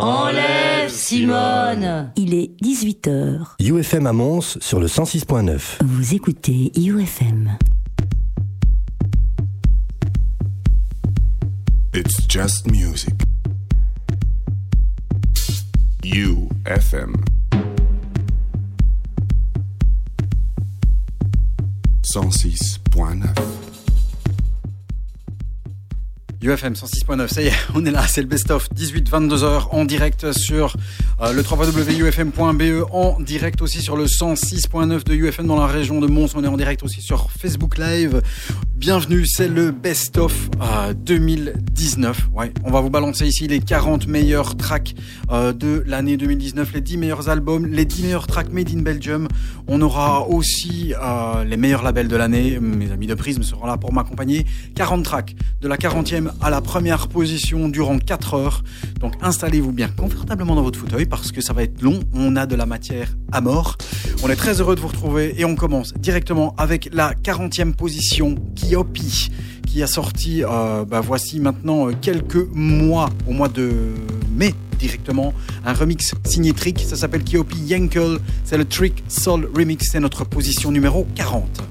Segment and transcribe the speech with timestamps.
[0.00, 3.56] Enlève Simone Il est 18h.
[3.58, 5.82] UFM à Mons sur le 106.9.
[5.84, 7.58] Vous écoutez UFM.
[11.94, 13.14] It's just music.
[16.04, 17.16] UFM.
[22.14, 23.77] 106.9.
[26.40, 30.76] UFM 106.9, ça y est, on est là, c'est le best-of 18-22h en direct sur
[31.20, 36.06] euh, le www.ufm.be, en direct aussi sur le 106.9 de UFM dans la région de
[36.06, 38.22] Mons, on est en direct aussi sur Facebook Live.
[38.76, 42.28] Bienvenue, c'est le best-of euh, 2019.
[42.32, 44.94] Ouais, on va vous balancer ici les 40 meilleurs tracks
[45.32, 49.26] euh, de l'année 2019, les 10 meilleurs albums, les 10 meilleurs tracks made in Belgium.
[49.66, 53.76] On aura aussi euh, les meilleurs labels de l'année, mes amis de Prism seront là
[53.76, 54.46] pour m'accompagner.
[54.76, 58.64] 40 tracks de la 40e à la première position durant 4 heures.
[59.00, 62.00] Donc installez-vous bien confortablement dans votre fauteuil parce que ça va être long.
[62.14, 63.76] On a de la matière à mort.
[64.22, 68.36] On est très heureux de vous retrouver et on commence directement avec la 40e position,
[68.54, 69.30] Kiopi,
[69.66, 73.70] qui a sorti, euh, bah, voici maintenant euh, quelques mois, au mois de
[74.34, 76.80] mai directement, un remix signé Trick.
[76.80, 78.18] Ça s'appelle Kiopi Yankel.
[78.44, 79.88] C'est le Trick Soul Remix.
[79.90, 81.62] C'est notre position numéro 40.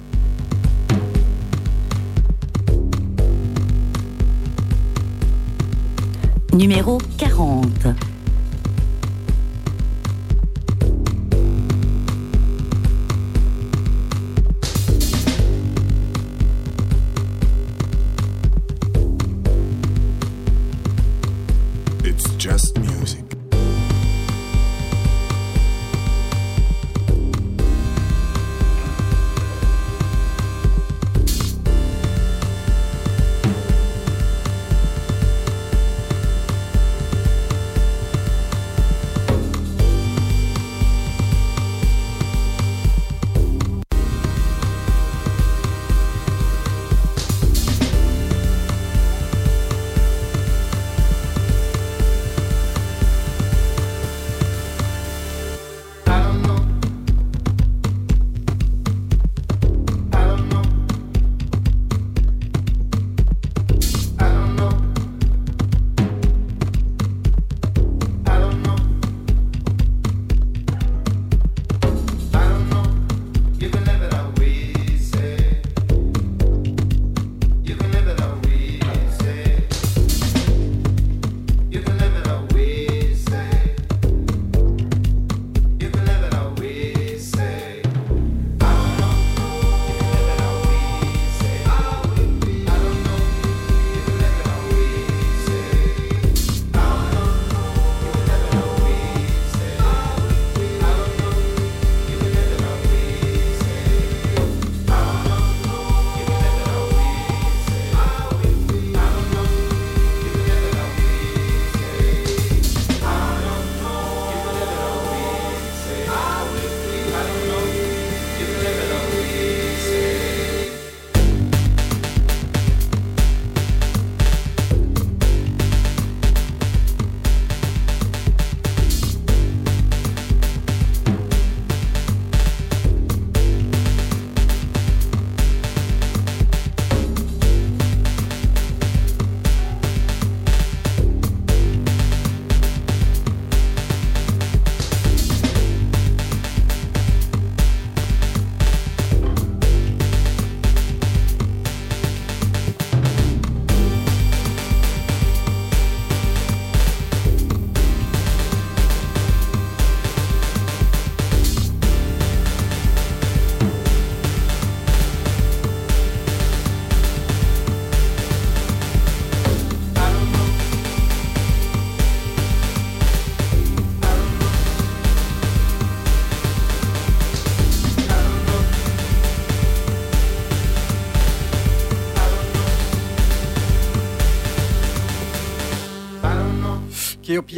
[6.57, 8.16] Numéro 40.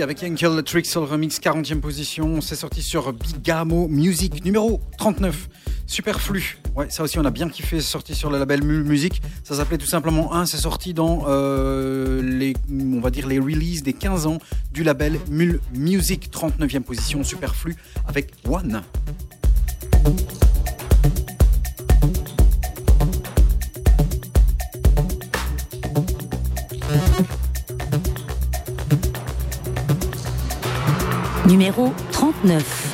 [0.01, 2.39] Avec Yankel, le Trick Soul Remix, 40e position.
[2.39, 5.49] C'est sorti sur Bigamo Music, numéro 39.
[5.87, 6.57] Superflu.
[6.75, 7.81] Ouais, ça aussi, on a bien kiffé.
[7.81, 9.21] C'est sorti sur le label Mul Music.
[9.43, 10.45] Ça s'appelait tout simplement 1.
[10.45, 14.37] C'est sorti dans euh, les, on va dire, les releases des 15 ans
[14.71, 17.23] du label Mul Music, 39e position.
[17.23, 17.75] Superflu
[18.07, 18.81] avec One.
[31.49, 32.88] Numéro 39.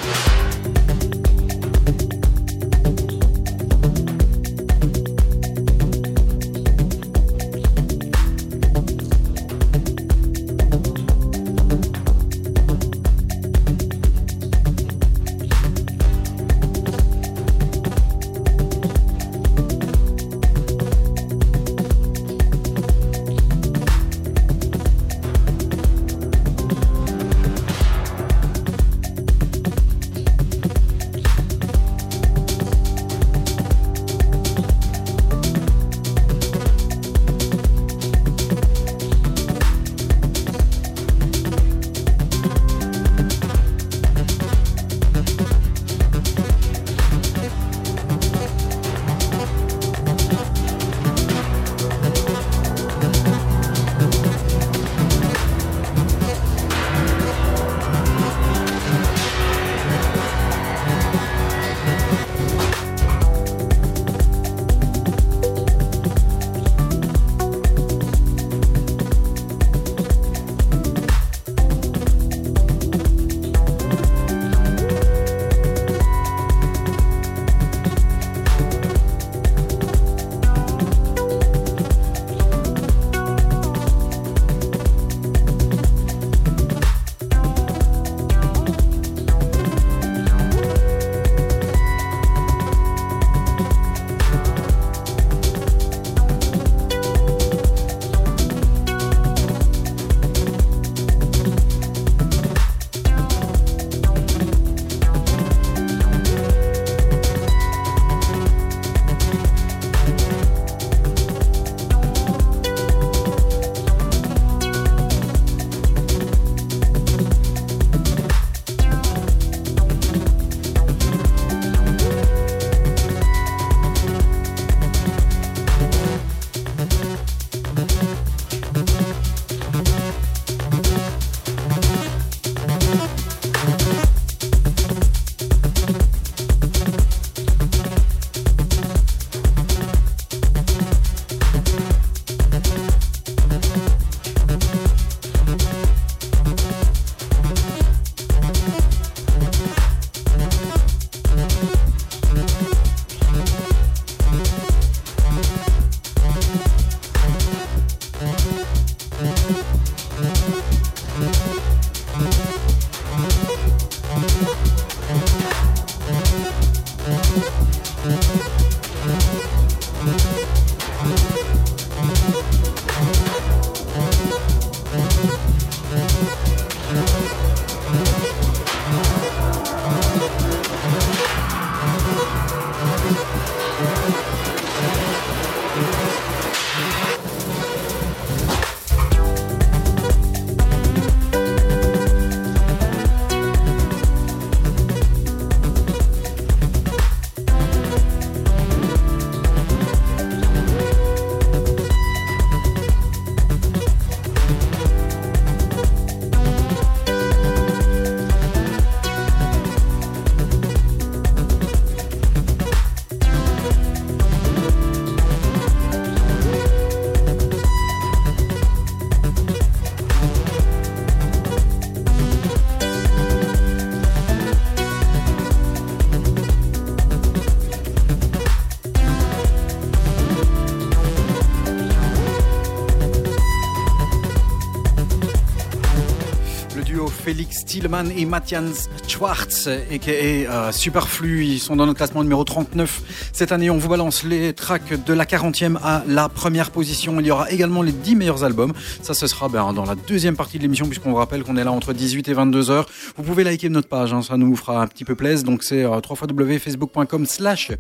[237.76, 241.44] Et Matthias Schwartz, est euh, Superflu.
[241.44, 243.02] Ils sont dans notre classement numéro 39.
[243.34, 247.20] Cette année, on vous balance les tracks de la 40e à la première position.
[247.20, 248.72] Il y aura également les 10 meilleurs albums.
[249.02, 251.66] Ça, ce sera ben, dans la deuxième partie de l'émission, puisqu'on vous rappelle qu'on est
[251.66, 252.88] là entre 18 et 22 heures.
[253.18, 255.46] Vous pouvez liker notre page, hein, ça nous fera un petit peu plaisir.
[255.46, 257.72] Donc, c'est euh, www.facebook.com slash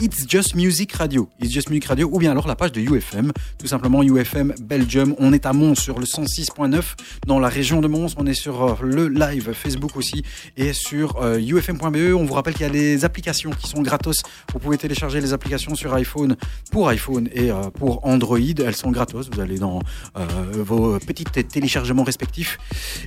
[0.00, 1.28] It's Just Music Radio.
[1.40, 3.32] It's Just Music Radio, ou bien alors la page de UFM.
[3.58, 5.14] Tout simplement, UFM Belgium.
[5.18, 6.82] On est à Mons sur le 106.9
[7.26, 8.14] dans la région de Mons.
[8.16, 10.24] On est sur euh, le live Facebook aussi
[10.56, 12.14] et sur euh, ufm.be.
[12.14, 14.22] On vous rappelle qu'il y a des applications qui sont gratos.
[14.52, 16.36] Vous pouvez télécharger les applications sur iPhone
[16.72, 18.38] pour iPhone et euh, pour Android.
[18.38, 19.30] Elles sont gratos.
[19.30, 19.80] Vous allez dans
[20.16, 20.24] euh,
[20.54, 22.58] vos petits téléchargements respectifs.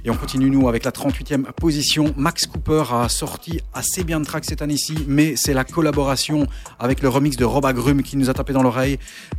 [0.05, 2.13] Et on continue nous avec la 38e position.
[2.15, 6.47] Max Cooper a sorti assez bien de tracks cette année-ci, mais c'est la collaboration
[6.79, 8.97] avec le remix de Rob Agrum qui nous a tapé dans l'oreille.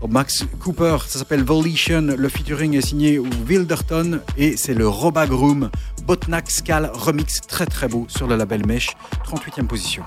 [0.09, 2.14] Max Cooper, ça s'appelle Volition.
[2.16, 5.71] Le featuring est signé Wilderton et c'est le Rob Agrum
[6.07, 8.90] Botnax Tropical remix très très beau sur le label Mesh,
[9.25, 10.02] 38e position.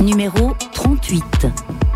[0.00, 1.87] Numéro 38.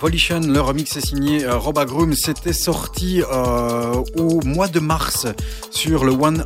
[0.00, 2.12] Volition, le remix est signé euh, Roba Groom.
[2.14, 5.26] C'était sorti euh, au mois de mars
[5.70, 6.44] sur le 100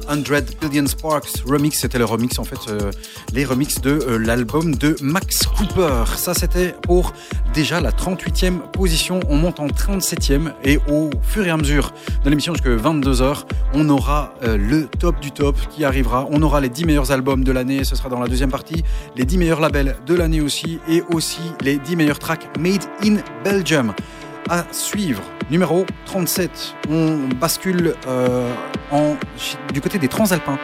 [0.61, 1.81] Billion Sparks remix.
[1.81, 2.91] C'était le remix, en fait, euh,
[3.33, 6.05] les remixes de l'album de Max Cooper.
[6.17, 7.13] Ça, c'était pour
[7.53, 9.21] déjà la 38e position.
[9.29, 11.93] On monte en 37e et au fur et à mesure
[12.25, 16.27] de l'émission jusqu'à 22h, on aura euh, le top du top qui arrivera.
[16.31, 18.85] On aura les 10 meilleurs albums de l'année, ce sera dans la deuxième partie.
[19.17, 23.17] Les 10 meilleurs labels de l'année aussi et aussi les 10 meilleurs tracks made in
[23.45, 23.93] Belgium
[24.49, 25.23] à suivre.
[25.51, 28.53] Numéro 37, on bascule euh,
[28.91, 29.17] en,
[29.73, 30.59] du côté des Transalpins,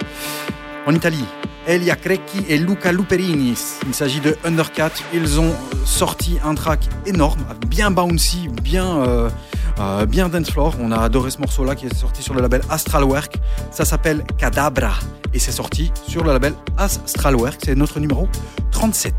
[0.87, 1.25] en Italie.
[1.67, 3.55] Elia Crecchi et Luca Luperini.
[3.87, 4.93] Il s'agit de Undercat.
[5.13, 5.53] Ils ont
[5.85, 9.29] sorti un track énorme, bien bouncy, bien, euh,
[9.79, 10.75] euh, bien dance floor.
[10.81, 13.37] On a adoré ce morceau-là qui est sorti sur le label Astralwerk.
[13.71, 14.95] Ça s'appelle Cadabra
[15.35, 17.61] et c'est sorti sur le label Astralwerk.
[17.65, 18.29] C'est notre numéro
[18.71, 19.15] 37.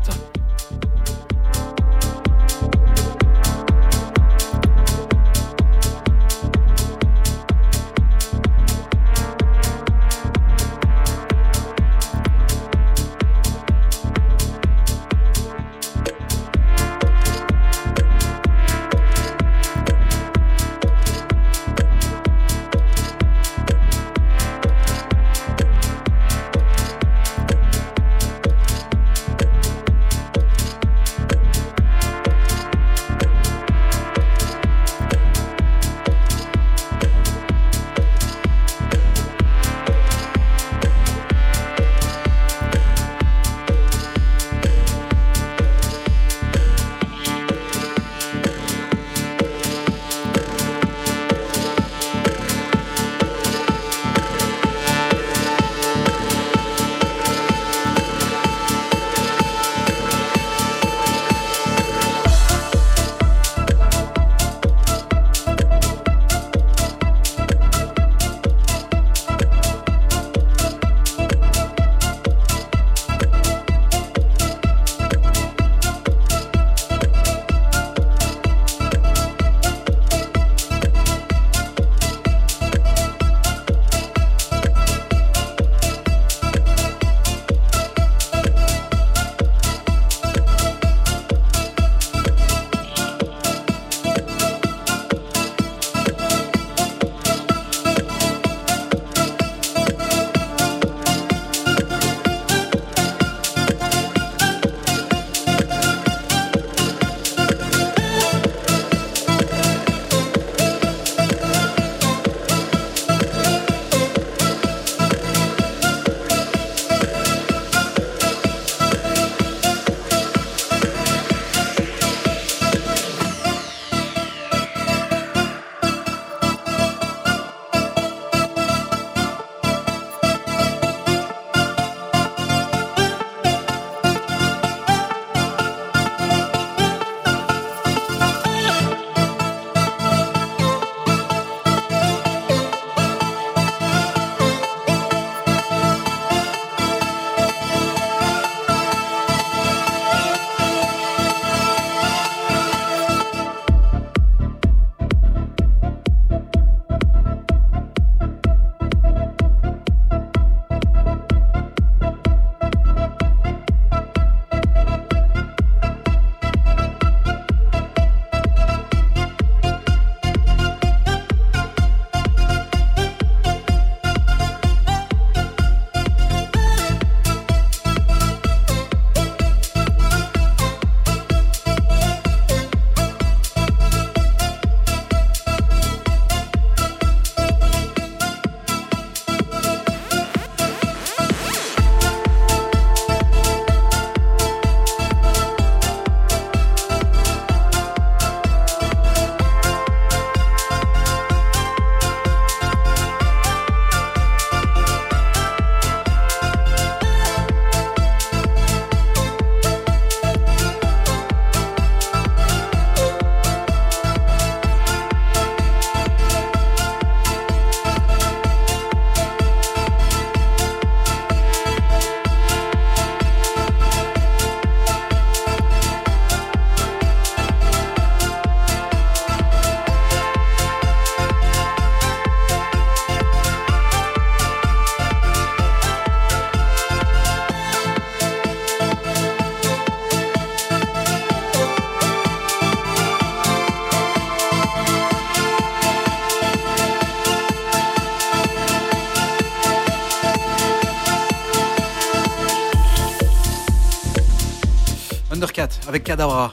[256.18, 256.52] Cat avec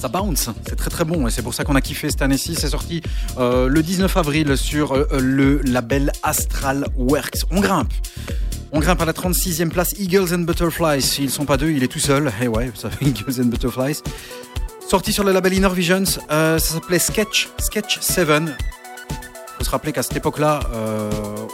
[0.00, 2.54] Ça bounce, c'est très très bon et c'est pour ça qu'on a kiffé cette année-ci.
[2.54, 3.02] C'est sorti
[3.38, 7.44] euh, le 19 avril sur euh, le label Astral Works.
[7.50, 7.92] On grimpe.
[8.70, 11.16] On grimpe à la 36e place Eagles and Butterflies.
[11.18, 12.32] Ils sont pas deux, il est tout seul.
[12.40, 14.00] Et ouais, ça fait Eagles and Butterflies.
[14.88, 18.28] Sorti sur le label Inner Visions, euh, ça s'appelait Sketch, Sketch 7
[19.58, 20.60] faut se rappeler qu'à cette époque-là,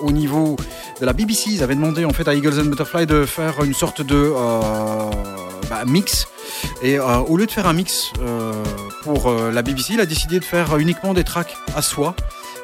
[0.02, 0.56] au niveau
[1.00, 3.72] de la BBC, ils avaient demandé en fait à Eagles and Butterfly de faire une
[3.72, 4.30] sorte de
[5.68, 6.28] bah, mix.
[6.82, 8.52] Et euh, au lieu de faire un mix euh,
[9.02, 12.14] pour euh, la BBC, il a décidé de faire uniquement des tracks à soi.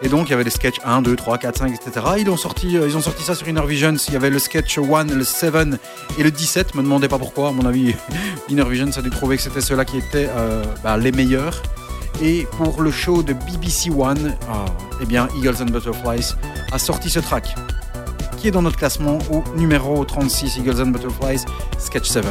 [0.02, 2.06] Et donc il y avait des sketchs 1, 2, 3, 4, 5, etc.
[2.18, 2.78] Ils ont sorti,
[3.22, 3.96] ça sur Inner Visions.
[4.08, 5.54] Il y avait le sketch 1, le 7
[6.18, 6.74] et le 17.
[6.74, 7.48] Me demandez pas pourquoi.
[7.48, 7.94] À mon avis,
[8.48, 10.30] Inner Visions a dû trouver que c'était ceux-là qui étaient
[10.82, 11.60] bah, les meilleurs.
[12.22, 14.36] Et pour le show de BBC One,
[15.02, 16.34] eh bien, Eagles and Butterflies
[16.72, 17.54] a sorti ce track
[18.40, 21.44] qui est dans notre classement au numéro 36, Eagles and Butterflies,
[21.78, 22.24] Sketch 7.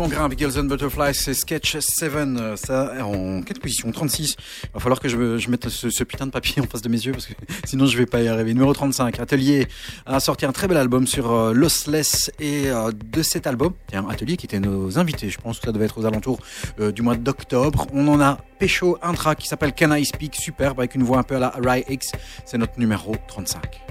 [0.00, 0.38] On grimpe.
[0.38, 2.12] Girls and Butterflies, c'est Sketch 7.
[2.14, 3.90] euh, Ça, en quelle position?
[3.92, 4.36] 36.
[4.74, 6.98] Va falloir que je, me- je mette ce, putain de papier en face de mes
[6.98, 7.34] yeux parce que
[7.64, 8.52] sinon je vais pas y arriver.
[8.54, 9.20] Numéro 35.
[9.20, 9.66] Atelier
[10.06, 14.06] a sorti un très bel album sur euh, Lossless et euh, de cet album, tiens,
[14.10, 15.28] Atelier qui était nos invités.
[15.30, 16.38] Je pense que ça devait être aux alentours
[16.80, 17.86] euh, du mois d'octobre.
[17.92, 21.22] On en a Pécho un qui s'appelle Can I Speak, superbe avec une voix un
[21.22, 22.12] peu à la Rai X.
[22.44, 23.89] C'est notre numéro 35.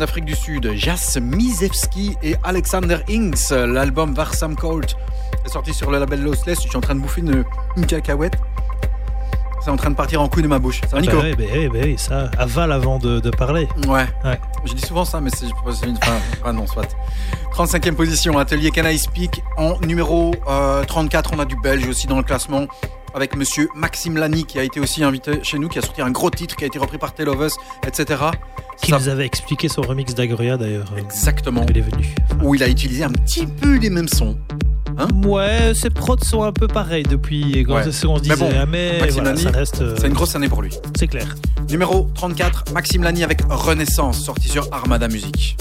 [0.00, 0.72] d'Afrique du Sud.
[0.74, 3.50] Jas Mizewski et Alexander Inks.
[3.50, 4.96] L'album Varsam Colt
[5.44, 6.62] est sorti sur le label Lossless.
[6.62, 7.44] Je suis en train de bouffer une,
[7.76, 8.34] une cacahuète.
[9.62, 10.80] C'est en train de partir en couille de ma bouche.
[10.88, 13.68] Ça va, Nico Bah oui, bah oui, bah oui, ça avale avant de, de parler.
[13.86, 14.06] Ouais.
[14.24, 14.40] Ouais.
[14.64, 15.46] Je dis souvent ça, mais c'est
[15.86, 16.16] une fin.
[16.44, 16.88] Ah non, soit.
[17.54, 19.42] 35e position, Atelier Can I Speak.
[19.58, 22.66] En numéro euh, 34, on a du belge aussi dans le classement.
[23.14, 26.10] Avec monsieur Maxime Lani qui a été aussi invité chez nous, qui a sorti un
[26.10, 27.54] gros titre qui a été repris par Tale of Us,
[27.86, 28.20] etc.
[28.80, 30.86] Qui Ça- nous avait expliqué son remix d'Agoria d'ailleurs.
[30.96, 31.66] euh, Exactement.
[31.68, 32.06] Il est venu.
[32.42, 34.36] Où il a utilisé un petit peu les mêmes sons.
[35.24, 37.84] Ouais, ses prods sont un peu pareils depuis quand Ouais.
[37.84, 38.50] c'est ce qu'on se Mais disait.
[38.52, 39.80] bon, hein, mais voilà, Lani, ça reste.
[39.80, 40.72] euh, C'est une grosse année pour lui.
[40.98, 41.26] C'est clair.
[41.70, 45.56] Numéro 34, Maxime Lani avec Renaissance, sorti sur Armada Music.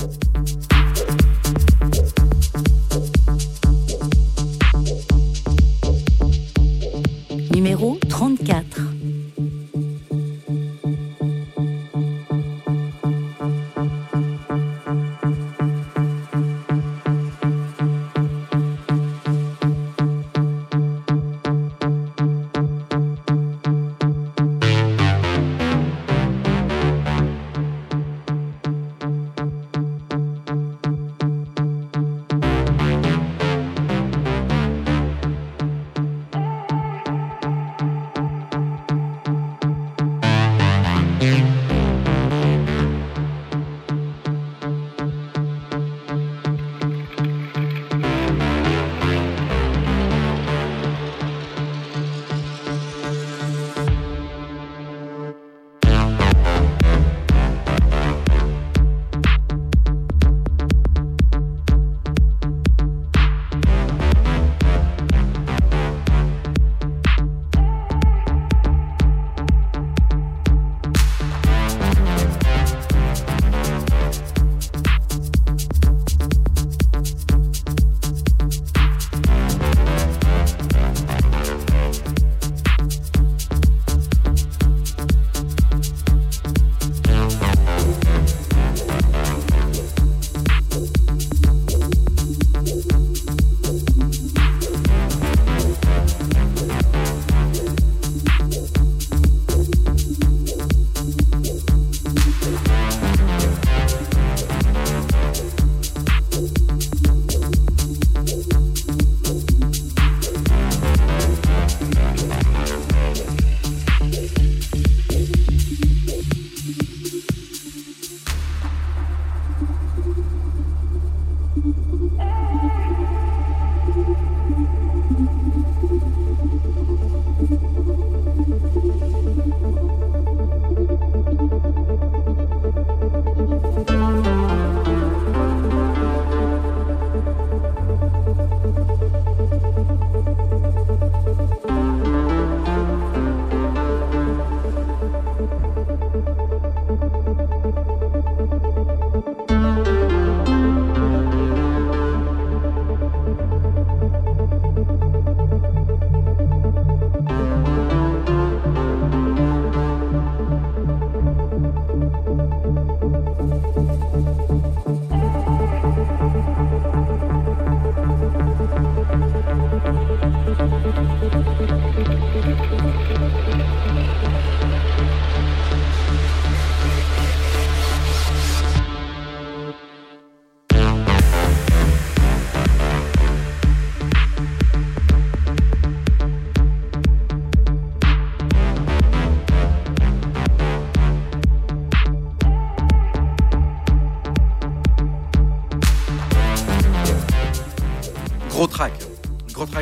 [7.59, 8.88] Numéro 34.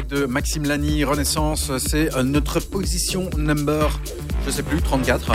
[0.09, 1.71] De Maxime Lani, Renaissance.
[1.79, 3.99] C'est euh, notre position number,
[4.45, 5.33] je sais plus, 34.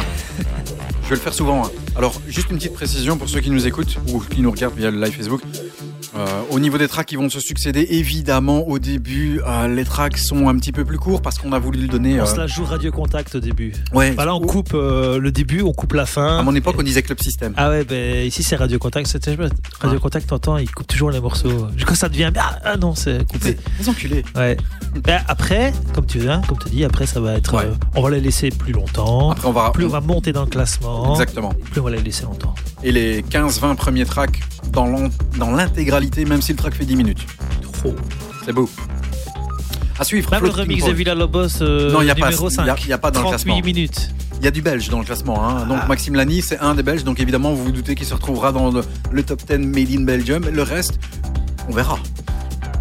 [1.04, 1.66] Je vais le faire souvent.
[1.66, 1.70] hein.
[1.94, 4.90] Alors, juste une petite précision pour ceux qui nous écoutent ou qui nous regardent via
[4.90, 5.42] le live Facebook.
[6.14, 10.18] Euh, au niveau des tracks qui vont se succéder, évidemment, au début, euh, les tracks
[10.18, 12.20] sont un petit peu plus courts parce qu'on a voulu le donner.
[12.20, 13.72] On euh, se la joue radio contact au début.
[13.92, 14.14] ouais.
[14.14, 16.38] Là, on coupe euh, le début, on coupe la fin.
[16.38, 17.54] À mon époque, on disait Club System.
[17.56, 19.10] Ah ouais, ben ici c'est Radio Contact.
[19.80, 21.66] Radio Contact, t'entends, il coupe toujours les morceaux.
[21.86, 23.56] Quand ça devient bien, ah non, c'est coupé.
[23.80, 24.24] Les enculés.
[24.34, 24.56] Ouais.
[24.94, 27.54] Ben, après, comme tu viens, comme tu dis, après ça va être.
[27.54, 27.64] Ouais.
[27.64, 29.30] euh, on va les laisser plus longtemps.
[29.32, 29.70] Après, on va.
[29.70, 31.12] plus on va monter dans le classement.
[31.12, 31.52] Exactement.
[31.70, 32.54] Plus on va les laisser longtemps.
[32.82, 34.40] Et les 15-20 premiers tracks
[34.72, 34.86] dans
[35.50, 37.26] l'intégralité, même si le track fait 10 minutes.
[37.72, 37.94] Trop.
[38.44, 38.68] C'est beau.
[39.98, 40.30] À suivre.
[40.30, 40.92] Même le remix de.
[40.92, 42.68] Villa Lobos euh, Non, y a pas- numéro y 5.
[42.68, 43.64] a- y a pas dans le 38 classement.
[43.66, 44.10] minutes.
[44.40, 45.46] Il y a du belge dans le classement.
[45.48, 45.66] Hein.
[45.66, 45.86] Donc Ah.
[45.86, 47.04] Maxime Lani, c'est un des belges.
[47.04, 50.02] Donc évidemment, vous vous doutez qu'il se retrouvera dans le, le top 10 Made in
[50.04, 50.44] Belgium.
[50.50, 50.98] Le reste,
[51.68, 51.98] on verra.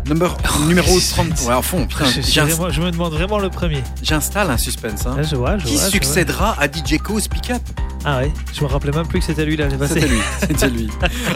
[0.08, 0.36] Number,
[0.68, 1.28] numéro 30.
[1.47, 2.06] Ouais, à fond, putain.
[2.06, 3.84] Je, je- j'inst- vraiment- je me demande vraiment le premier.
[4.02, 5.06] J'installe un suspense.
[5.06, 5.16] hein.
[5.18, 5.91] Ah, je vois, je Qui vois, je vois.
[5.91, 7.62] succédera à DJ Co's Pick Up
[8.04, 9.93] Ah ouais, je me rappelais même plus que c'était lui passée.
[9.95, 10.89] C'était lui, c'était lui.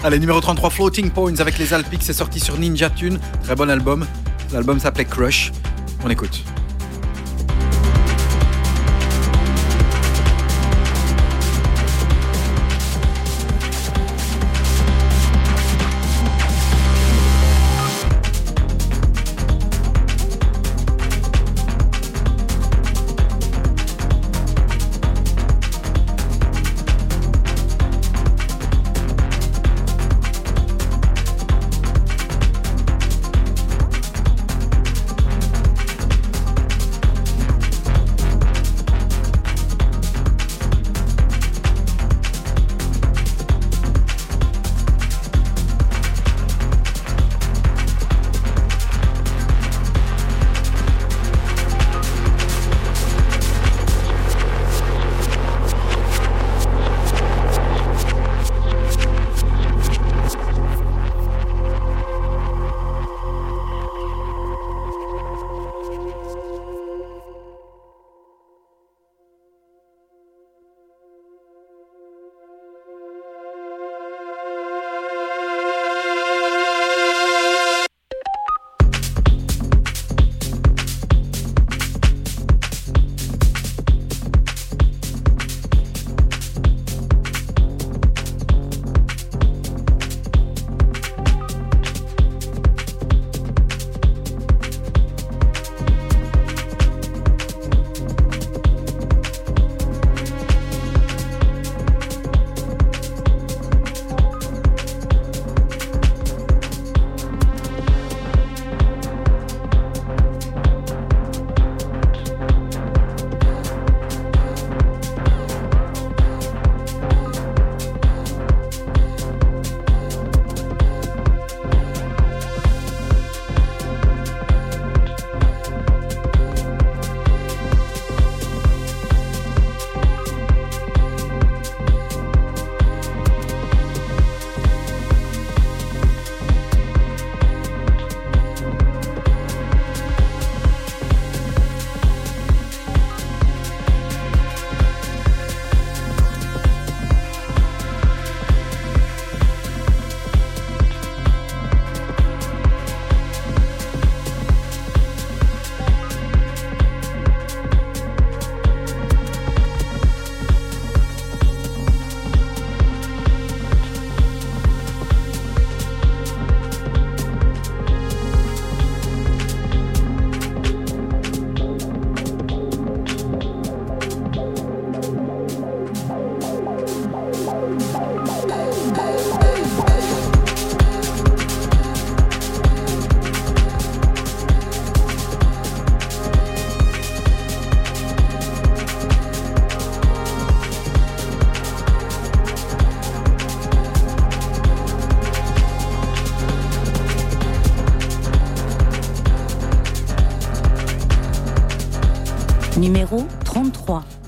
[0.04, 3.20] Allez, numéro 33, Floating Points avec les Alpics, c'est sorti sur Ninja Tune.
[3.44, 4.06] Très bon album.
[4.52, 5.52] L'album s'appelait Crush.
[6.04, 6.42] On écoute.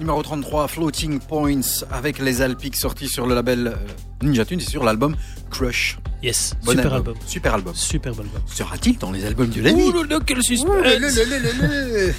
[0.07, 3.75] Numéro 33, Floating Points avec les Alpics sortis sur le label euh,
[4.25, 5.17] Ninja Tune, c'est sur l'album
[5.51, 5.97] Crush.
[6.23, 7.15] Yes, Bon super album.
[7.25, 7.75] Super album.
[7.75, 8.41] Superbe album.
[8.45, 10.77] Sera-t-il dans les albums de l'année Ouh là quel suspense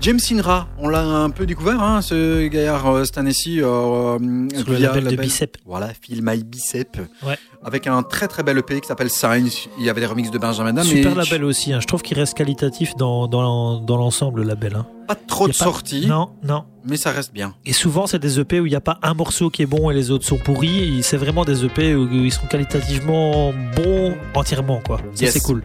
[0.00, 3.62] James Inra, on l'a un peu découvert, hein, ce gaillard euh, cette année-ci.
[3.62, 5.58] euh, Sur le via label de Bicep.
[5.66, 6.96] Voilà, Feel My Bicep.
[7.24, 7.38] Ouais.
[7.66, 9.66] Avec un très très bel EP qui s'appelle Signs.
[9.76, 10.84] Il y avait des remixes de Benjamin Dam.
[10.84, 11.80] Super mais label aussi, hein.
[11.80, 14.76] je trouve qu'il reste qualitatif dans, dans, dans l'ensemble, le label.
[14.76, 14.86] Hein.
[15.08, 16.64] Pas trop de pas- sorties, Non, non.
[16.84, 17.54] mais ça reste bien.
[17.64, 19.90] Et souvent, c'est des EP où il n'y a pas un morceau qui est bon
[19.90, 21.02] et les autres sont pourris.
[21.02, 25.00] C'est vraiment des EP où ils sont qualitativement bons entièrement, quoi.
[25.20, 25.32] Yes.
[25.32, 25.64] c'est cool.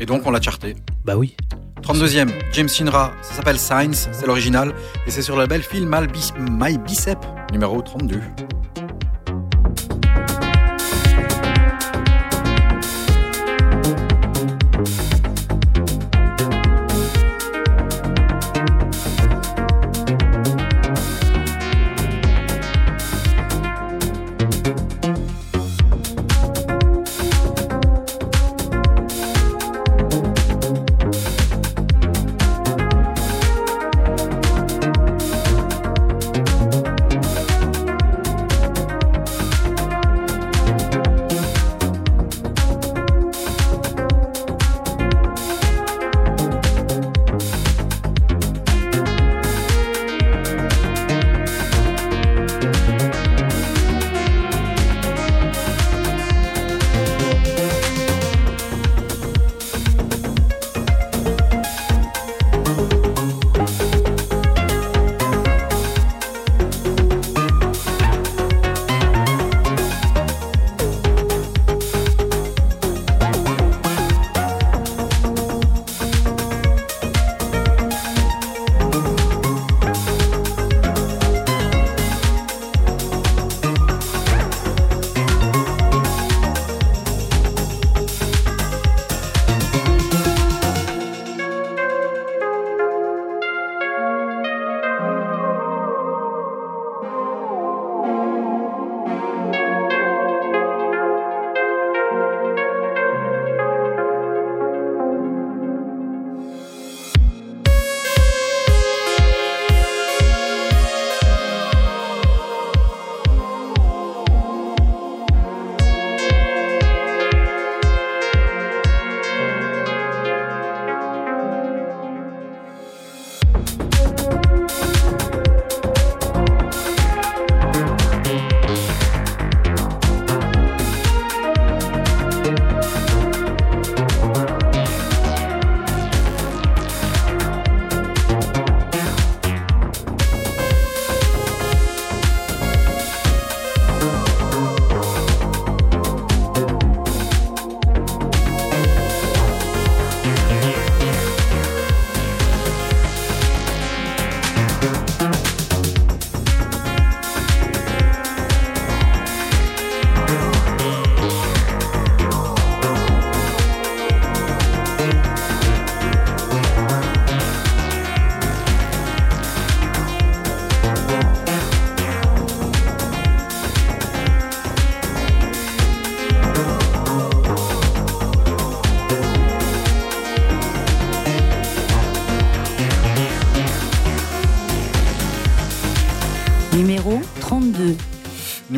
[0.00, 0.74] Et donc on l'a charté.
[1.04, 1.36] Bah oui.
[1.82, 4.72] 32e, James Inra, ça s'appelle Signs, c'est l'original.
[5.06, 7.18] Et c'est sur le label Bic- My Bicep,
[7.52, 8.18] numéro 32.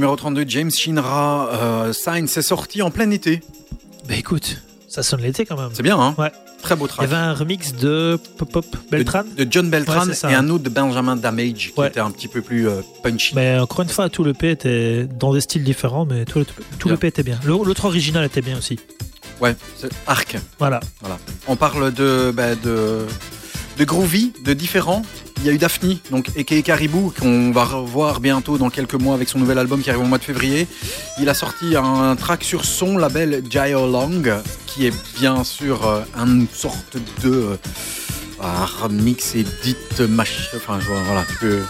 [0.06, 1.48] Numéro 32, James Shinra.
[1.52, 3.40] Euh, Sign, c'est sorti en plein été.
[4.08, 5.70] Bah écoute, ça sonne l'été quand même.
[5.72, 6.30] C'est bien, hein Ouais.
[6.62, 7.06] Très beau Il y track.
[7.06, 9.24] avait un remix de Pop Pop Beltran.
[9.36, 12.28] De, de John Beltran Ouais, et un autre de Benjamin Damage qui était un petit
[12.28, 13.34] peu plus euh, punchy.
[13.34, 16.44] Mais encore une fois, tout le P était dans des styles différents, mais tout le,
[16.44, 16.54] tout
[16.84, 16.92] Bien.
[16.92, 17.40] le P était bien.
[17.44, 18.78] L'autre original était bien aussi.
[19.40, 20.36] Ouais, c'est Arc.
[20.60, 20.78] Voilà.
[21.48, 23.06] On parle de, bah, de,
[23.76, 25.02] de groovy, de différents.
[25.38, 29.14] Il y a eu Daphne, donc aka Caribou, qu'on va revoir bientôt dans quelques mois
[29.14, 30.66] avec son nouvel album qui arrive au mois de février.
[31.20, 34.22] Il a sorti un track sur son label Jio Long,
[34.66, 37.58] qui est bien sûr euh, une sorte de
[38.42, 39.76] euh, remix edit
[40.08, 40.50] match.
[40.56, 41.62] Enfin, je vois, voilà, tu peux-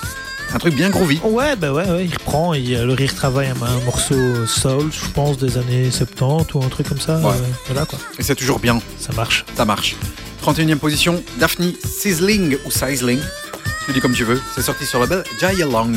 [0.55, 1.19] un truc bien groovy.
[1.25, 5.11] Ouais, bah ouais, ouais, il reprend, il, le rire travaille un, un morceau soul, je
[5.13, 7.19] pense, des années 70 ou un truc comme ça.
[7.19, 7.33] Ouais.
[7.35, 8.81] euh, voilà quoi, Et c'est toujours bien.
[9.01, 9.45] ça marche.
[9.57, 9.97] Ça marche.
[10.45, 13.19] 31e position, Daphne Sizzling ou Sizzling.
[13.87, 14.41] Tu dis comme tu veux.
[14.53, 15.93] C'est sorti sur le label Jaya Long.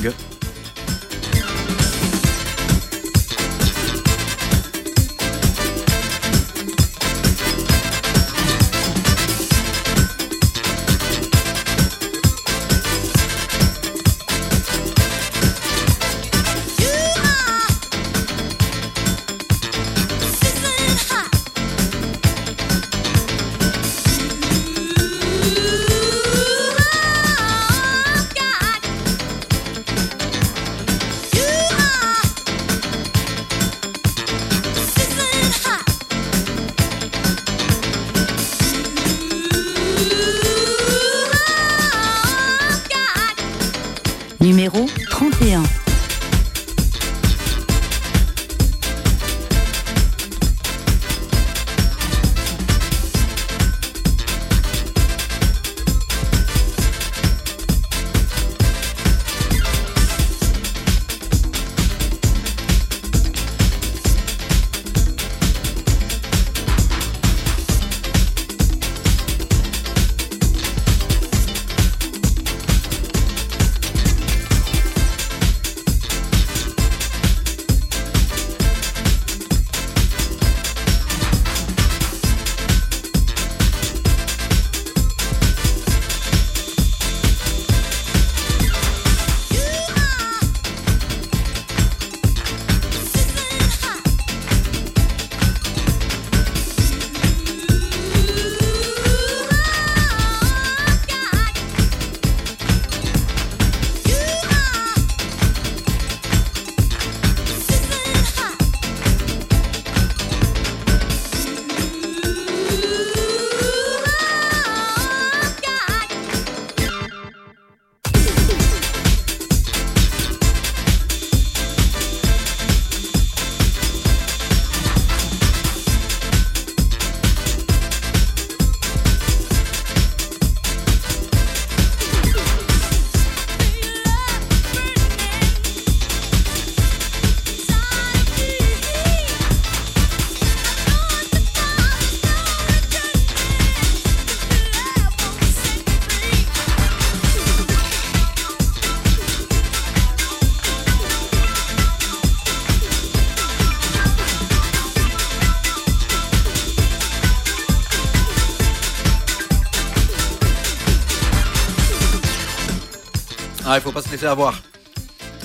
[163.79, 164.61] Il faut pas se laisser avoir.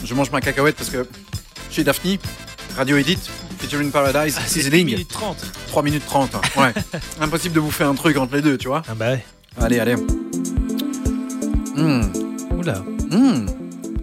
[0.04, 1.06] Je mange ma cacahuète parce que
[1.70, 2.18] chez Daphne,
[2.76, 3.18] Radio Edit,
[3.58, 5.36] featuring Paradise, Ah, c'est Sizzling, 1 minute 30.
[5.68, 6.34] 3 minutes 30.
[6.34, 6.40] hein.
[6.56, 6.72] Ouais.
[7.20, 8.82] Impossible de vous faire un truc entre les deux, tu vois.
[8.88, 9.24] Ah bah ouais.
[9.60, 9.94] Allez, allez.
[11.76, 12.12] Hum,
[12.56, 13.46] Oula, hum,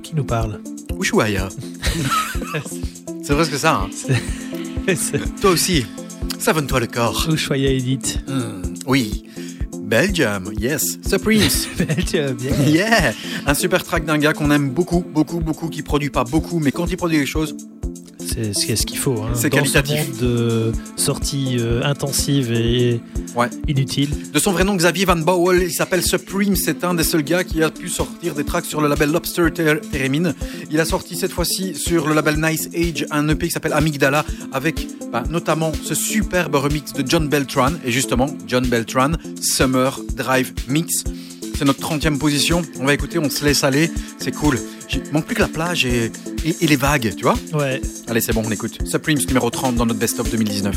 [0.04, 0.60] qui nous parle?
[1.00, 1.50] Ushuaïa.
[3.24, 3.84] C'est presque ça.
[3.86, 4.94] hein.
[5.42, 5.86] Toi aussi,
[6.40, 7.28] savonne-toi le corps.
[7.32, 8.20] Ushuaïa Edit.
[8.28, 9.24] Hum, oui.
[9.84, 10.98] Belgium, yes.
[11.08, 11.50] Supremes.
[11.78, 12.66] Belgium, yeah.
[12.66, 13.14] Yeah
[13.46, 16.72] Un super track d'un gars qu'on aime beaucoup, beaucoup, beaucoup, qui produit pas beaucoup, mais
[16.72, 17.56] quand il produit quelque chose,
[18.34, 19.20] C'est ce qu'il faut.
[19.24, 19.32] Hein.
[19.34, 20.06] C'est qualitatif.
[20.18, 23.02] Ce de sorties euh, intensives et
[23.36, 23.50] Ouais.
[23.68, 24.12] inutiles.
[24.32, 26.56] De son vrai nom, Xavier Van Bowel, il s'appelle Supreme.
[26.56, 29.48] C'est un des seuls gars qui a pu sortir des tracks sur le label Lobster
[29.54, 30.34] Ter- Theremin.
[30.70, 34.24] Il a sorti cette fois-ci sur le label Nice Age un EP qui s'appelle Amygdala
[34.54, 37.72] avec bah, notamment ce superbe remix de John Beltran.
[37.84, 39.12] Et justement, John Beltran,
[39.42, 41.04] Summer Drive Mix.
[41.62, 42.64] C'est notre 30e position.
[42.80, 43.92] On va écouter, on se laisse aller.
[44.18, 44.58] C'est cool.
[44.92, 46.12] Il manque plus que la plage et,
[46.44, 47.80] et- et les vagues, tu vois Ouais.
[48.08, 48.80] Allez, c'est bon, on écoute.
[48.84, 50.76] Supremes numéro 30 dans notre best-of 2019.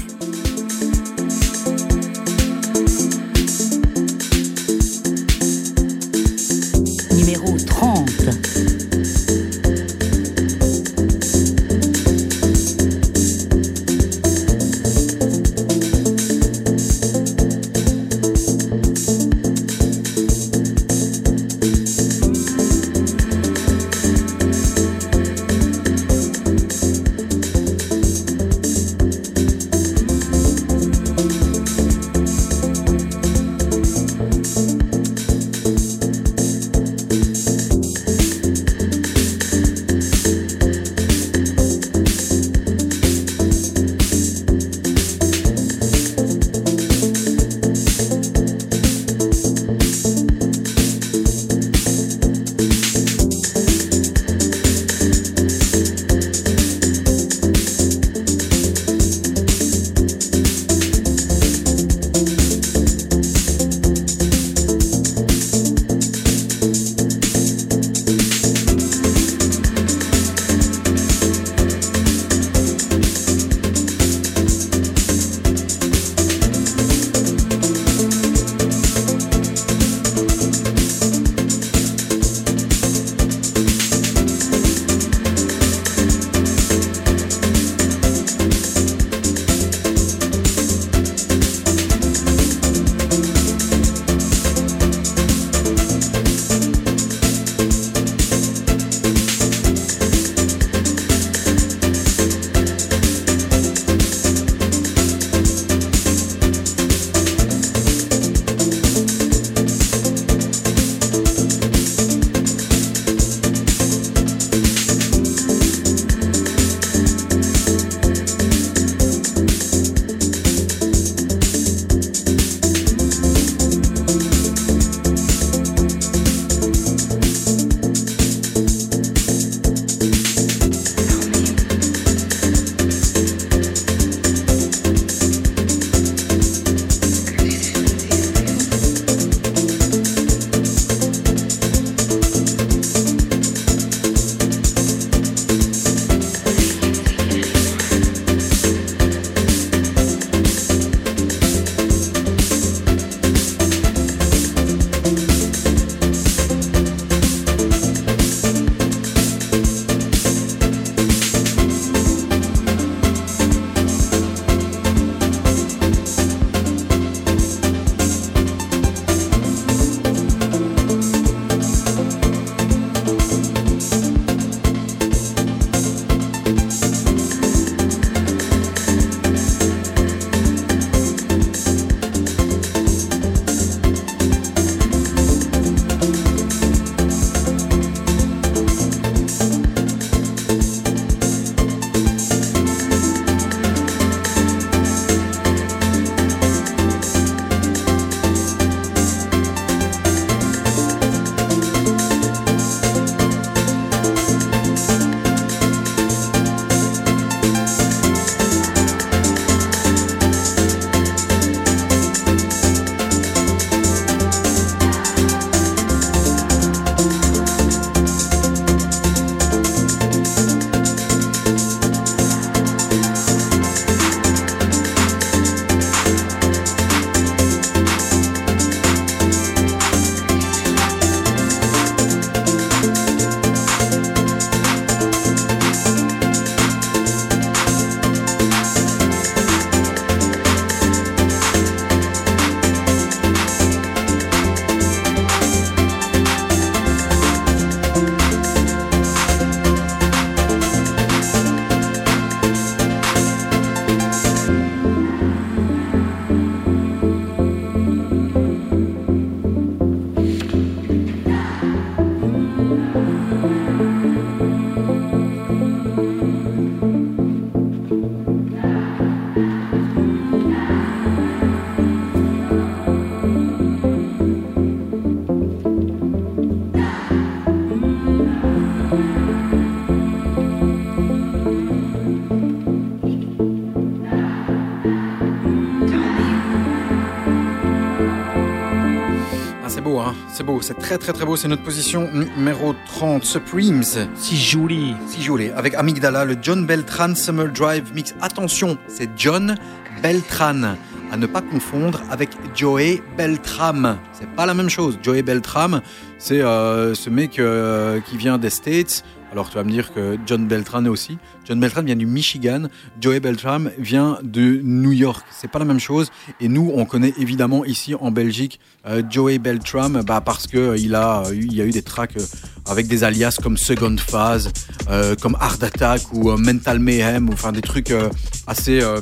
[290.44, 291.36] C'est beau, c'est très très très beau.
[291.36, 293.82] C'est notre position numéro 30, Supremes.
[294.14, 294.94] Si joli.
[295.06, 295.50] Si joli.
[295.50, 298.14] Avec Amygdala, le John Beltran Summer Drive Mix.
[298.20, 299.54] Attention, c'est John
[300.02, 300.76] Beltran.
[301.10, 303.96] À ne pas confondre avec Joey Beltram.
[304.12, 304.98] C'est pas la même chose.
[305.02, 305.80] Joey Beltram,
[306.18, 309.02] c'est euh, ce mec euh, qui vient des States.
[309.34, 311.18] Alors tu vas me dire que John Beltran aussi.
[311.44, 312.68] John Beltran vient du Michigan.
[313.00, 315.26] Joey Beltram vient de New York.
[315.32, 316.12] C'est pas la même chose.
[316.40, 320.94] Et nous, on connaît évidemment ici en Belgique euh, Joey Beltram, bah, parce que euh,
[320.94, 322.24] a, eu- il y a eu des tracks euh,
[322.70, 324.52] avec des alias comme Second Phase,
[324.88, 328.08] euh, comme Hard Attack ou euh, Mental Mayhem, ou enfin des trucs euh,
[328.46, 329.00] assez, euh,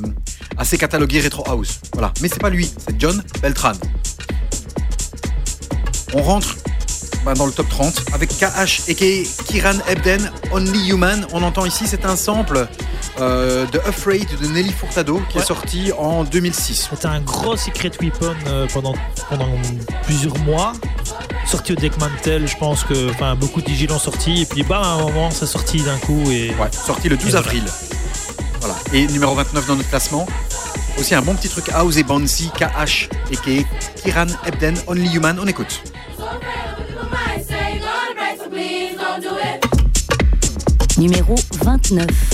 [0.57, 1.79] assez catalogués retro house.
[1.93, 2.11] Voilà.
[2.23, 3.73] Mais c'est pas lui, c'est John Beltran.
[6.15, 6.55] On rentre
[7.23, 11.25] bah, dans le top 30 avec KH et Kiran Ebden, Only Human.
[11.33, 12.67] On entend ici, c'est un sample
[13.19, 15.43] euh, de Afraid de Nelly Furtado qui Ouais.
[15.43, 16.89] est sorti en 2006.
[16.89, 18.93] C'était un gros secret weapon euh, pendant,
[19.29, 19.49] pendant
[20.03, 20.73] plusieurs mois.
[21.45, 24.41] Sorti au deck Mantel, je pense que beaucoup de DJ l'ont sorti.
[24.41, 26.23] Et puis, bah, à un moment, ça sorti d'un coup.
[26.31, 27.63] Et Ouais, sorti le 12 avril.
[28.59, 28.75] Voilà.
[28.93, 30.25] Et numéro 29 dans notre classement.
[30.99, 33.65] Aussi un bon petit truc House et Bouncy, KH et
[34.03, 35.37] Kiran Ebden, Only Human.
[35.41, 35.81] On écoute.
[40.97, 42.32] Numéro 29.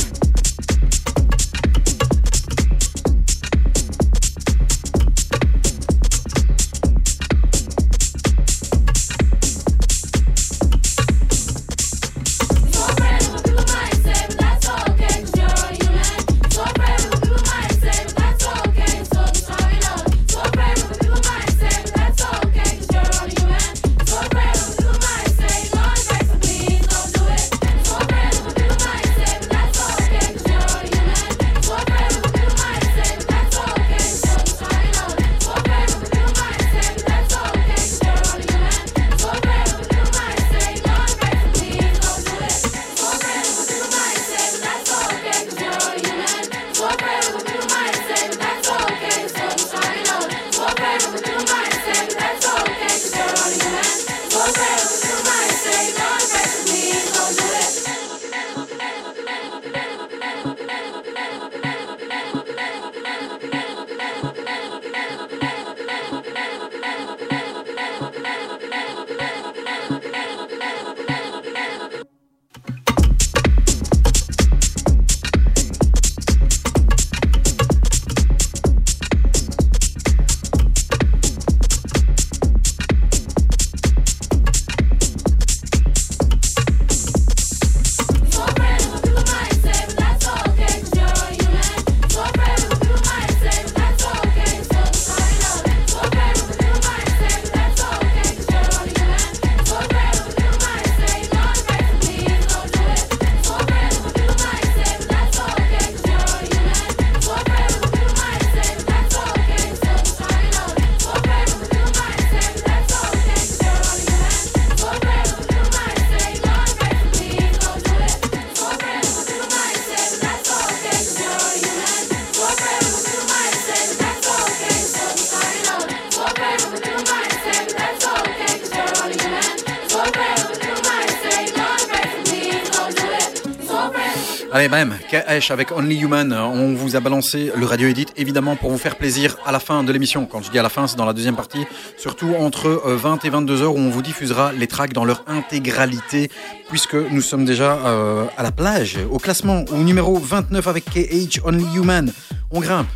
[135.48, 139.38] Avec Only Human, on vous a balancé le radio edit, évidemment pour vous faire plaisir
[139.46, 140.26] à la fin de l'émission.
[140.26, 141.66] Quand je dis à la fin, c'est dans la deuxième partie,
[141.98, 145.24] surtout entre euh, 20 et 22 heures où on vous diffusera les tracks dans leur
[145.28, 146.30] intégralité,
[146.68, 151.40] puisque nous sommes déjà euh, à la plage, au classement, au numéro 29 avec KH
[151.46, 152.12] Only Human.
[152.52, 152.88] On grimpe.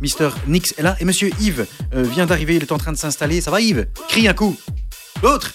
[0.00, 2.96] Mister Nix est là et Monsieur Yves euh, vient d'arriver, il est en train de
[2.96, 3.42] s'installer.
[3.42, 3.86] Ça va Yves?
[4.08, 4.56] Crie un coup.
[5.22, 5.52] L'autre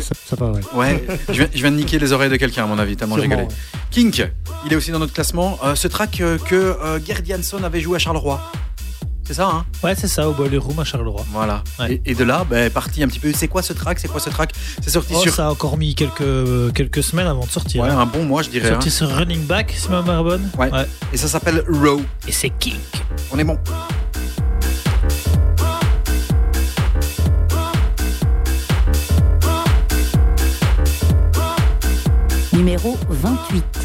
[0.00, 0.60] Ça, ça va, ouais.
[0.74, 3.14] Ouais, je viens, je viens de niquer les oreilles de quelqu'un à mon avis, tellement
[3.16, 3.48] j'ai Sûrement, gueulé.
[3.92, 4.26] Kink,
[4.66, 5.58] il est aussi dans notre classement.
[5.64, 8.40] Euh, ce track euh, que euh, Gerd Jansson avait joué à Charleroi.
[9.24, 9.64] C'est ça, hein?
[9.84, 11.24] Ouais, c'est ça, au Boiler Room à Charleroi.
[11.32, 11.62] Voilà.
[11.78, 12.00] Ouais.
[12.04, 13.32] Et, et de là, ben, parti un petit peu.
[13.32, 13.98] C'est quoi ce track?
[14.00, 14.52] C'est quoi ce track?
[14.82, 17.82] C'est sorti Oh, sur Ça a encore mis quelques, quelques semaines avant de sortir.
[17.82, 17.98] ouais, hein.
[17.98, 18.68] un bon mois, je dirais.
[18.70, 18.92] Sorti hein.
[18.92, 20.50] sur Running Back, si ma bonne.
[20.58, 20.70] Ouais.
[21.12, 22.02] Et ça s'appelle Row.
[22.26, 22.76] Et c'est Kink.
[23.30, 23.58] On est bon.
[32.52, 33.81] Numéro 28.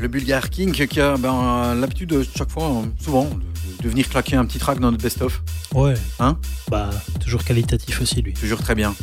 [0.00, 4.36] Le Bulgare King qui a ben, l'habitude de chaque fois, souvent, de, de venir claquer
[4.36, 5.42] un petit track dans notre best-of.
[5.74, 5.94] Ouais.
[6.18, 6.38] Hein?
[6.70, 6.90] Bah,
[7.20, 8.32] toujours qualitatif aussi, lui.
[8.32, 8.94] Toujours très bien.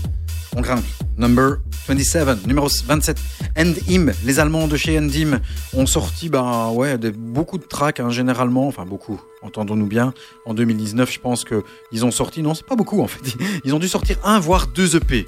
[0.56, 0.84] On grimpe.
[1.18, 1.58] Number
[1.88, 3.18] 27, numéro 27.
[3.58, 5.40] End Him, les Allemands de chez End Him
[5.74, 10.14] ont sorti ben, ouais, beaucoup de tracks, hein, généralement, enfin beaucoup, entendons-nous bien.
[10.46, 13.80] En 2019, je pense qu'ils ont sorti, non, c'est pas beaucoup en fait, ils ont
[13.80, 15.26] dû sortir un voire deux EP.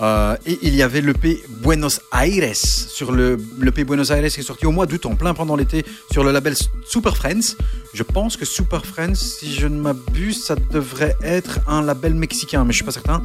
[0.00, 4.44] Euh, et il y avait l'EP Buenos Aires, sur le l'EP Buenos Aires qui est
[4.44, 6.54] sorti au mois d'août, en plein pendant l'été, sur le label
[6.84, 7.56] Super Friends.
[7.94, 12.64] Je pense que Super Friends, si je ne m'abuse, ça devrait être un label mexicain,
[12.64, 13.22] mais je suis pas certain.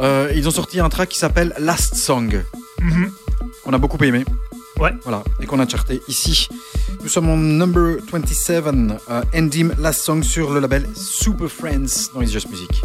[0.00, 2.42] Euh, ils ont sorti un track qui s'appelle Last Song.
[3.64, 4.24] On a beaucoup aimé.
[4.78, 4.92] Ouais.
[5.02, 6.48] Voilà, et qu'on a charté ici.
[7.02, 8.64] Nous sommes en number 27,
[9.10, 12.82] euh, Endim Last Song sur le label Super Friends dans It's Just Music.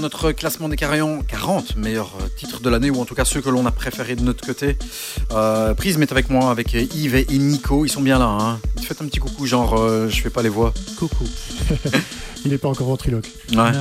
[0.00, 3.26] Dans notre classement des 40, 40 meilleurs euh, titres de l'année, ou en tout cas
[3.26, 4.76] ceux que l'on a préférés de notre côté.
[5.32, 7.84] Euh, Prisme est avec moi, avec Yves et Nico.
[7.84, 8.24] Ils sont bien là.
[8.24, 8.60] Hein.
[8.82, 10.72] Faites un petit coucou, genre euh, je fais pas les voix.
[10.98, 11.24] Coucou.
[12.46, 13.30] Il n'est pas encore ventriloque.
[13.52, 13.72] Ouais.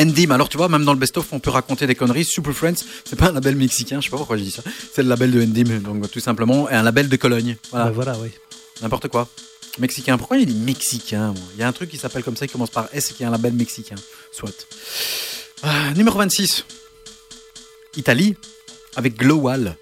[0.00, 2.24] Endim, alors tu vois, même dans le best-of, on peut raconter des conneries.
[2.24, 4.62] Super Friends, c'est pas un label mexicain, je sais pas pourquoi je dis ça.
[4.94, 7.56] C'est le label de Endim, donc tout simplement, et un label de Cologne.
[7.70, 8.30] Voilà, Bah, voilà, oui.
[8.80, 9.28] n'importe quoi.
[9.78, 10.16] Mexicain.
[10.16, 12.70] Pourquoi il dit mexicain Il y a un truc qui s'appelle comme ça, qui commence
[12.70, 13.96] par S et qui est un label mexicain.
[14.32, 14.66] Soit.
[15.68, 16.64] Ah, numéro 26.
[17.96, 18.36] Italie,
[18.94, 19.76] avec Glowal.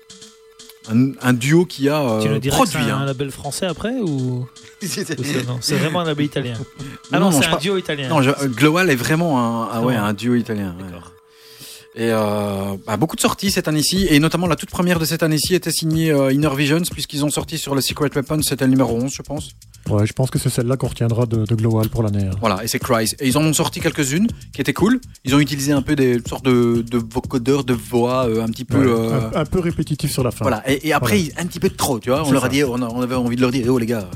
[0.91, 2.77] Un, un duo qui a euh, tu nous que produit.
[2.79, 3.05] un hein.
[3.07, 4.47] label français après ou,
[4.83, 6.55] c'est vraiment un label italien
[7.13, 8.09] Ah Non, non, c'est un duo italien.
[8.09, 10.75] Non, je- euh, Glowal est vraiment un, ah ouais, un duo italien.
[10.79, 10.99] ouais.
[11.97, 15.23] Et euh, bah, beaucoup de sorties cette année-ci, et notamment la toute première de cette
[15.23, 18.71] année-ci était signée euh, Inner Visions, puisqu'ils ont sorti sur le Secret Weapon, c'était le
[18.71, 19.51] numéro 11, je pense.
[19.91, 22.25] Ouais, je pense que c'est celle-là qu'on retiendra de, de Global pour l'année.
[22.27, 22.37] hein.
[22.41, 23.15] Voilà, et c'est Cries.
[23.21, 24.99] Et ils en ont sorti quelques-unes qui étaient cool.
[25.25, 28.65] Ils ont utilisé un peu des sortes de, de vocodeurs, de voix, euh, un petit
[28.65, 28.79] peu.
[28.79, 30.45] Ouais, euh, un, un peu répétitif sur la fin.
[30.45, 32.27] voilà, et, et après, un petit peu de trop, tu vois.
[32.27, 32.53] On leur a ça.
[32.53, 34.09] dit, on, a- on avait envie de leur dire, eh oh les gars,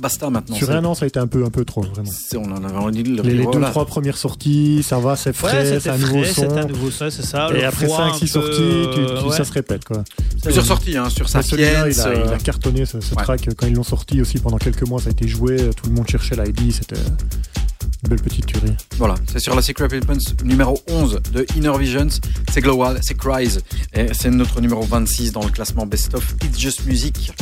[0.00, 0.56] basta maintenant.
[0.56, 2.10] Sur c'est- un an, ça a été un peu, un peu trop, vraiment.
[2.10, 3.70] c'est- on en avait envie de leur Les, les deux, voilà.
[3.70, 6.62] trois premières sorties, ça va, c'est Ouais, frais, c'est c'était un nouveau frais, c'était un
[6.62, 6.68] son.
[6.68, 7.48] nouveau son, c'est ça.
[7.54, 8.56] Et après voix 5 un 6 peu, sorties,
[8.94, 9.36] tu, tu- ouais.
[9.36, 10.04] ça se répète quoi.
[10.42, 11.48] Plusieurs sorties, hein, sur Sapiens.
[11.50, 13.22] celui-là, il, a- il euh, a cartonné ce, ce ouais.
[13.22, 15.92] track quand ils l'ont sorti aussi pendant quelques mois, ça a été joué, tout le
[15.94, 18.72] monde cherchait l'ID, c'était une belle petite tuerie.
[18.96, 22.08] Voilà, c'est sur la Secret Weapons numéro 11 de Inner Visions.
[22.52, 23.58] C'est Global, c'est Cries.
[23.94, 27.32] Et c'est notre numéro 26 dans le classement Best of It's Just Music.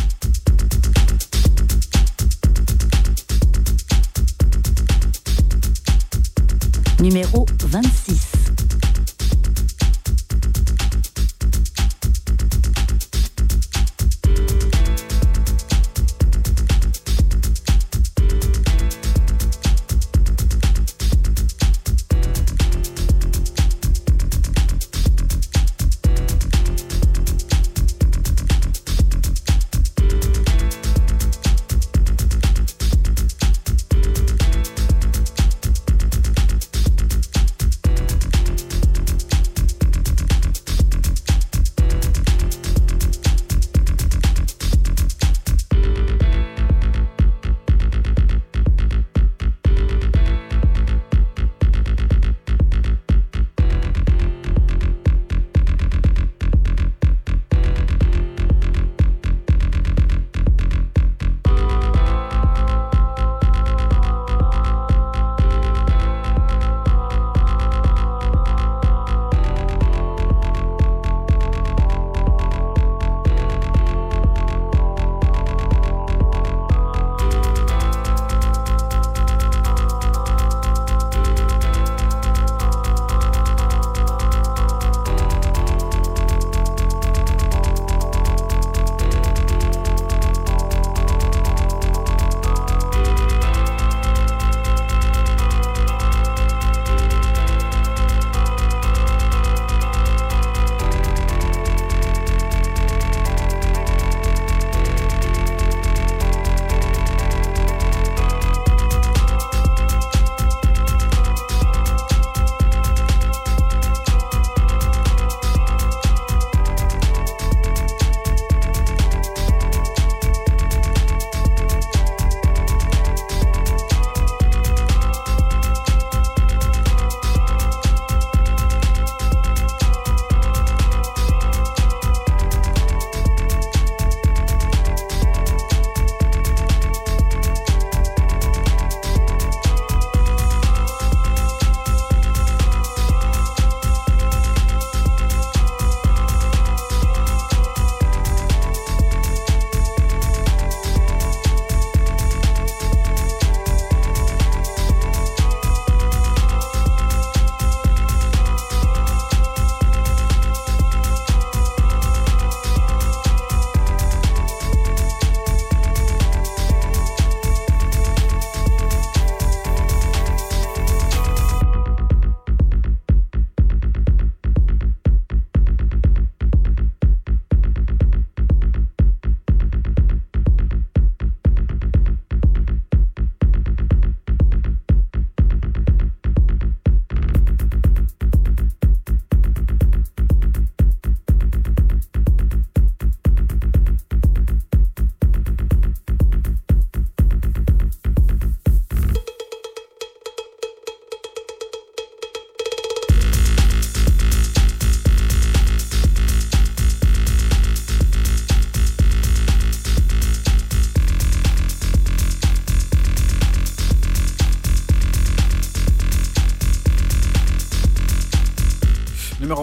[7.01, 8.36] Numéro 26.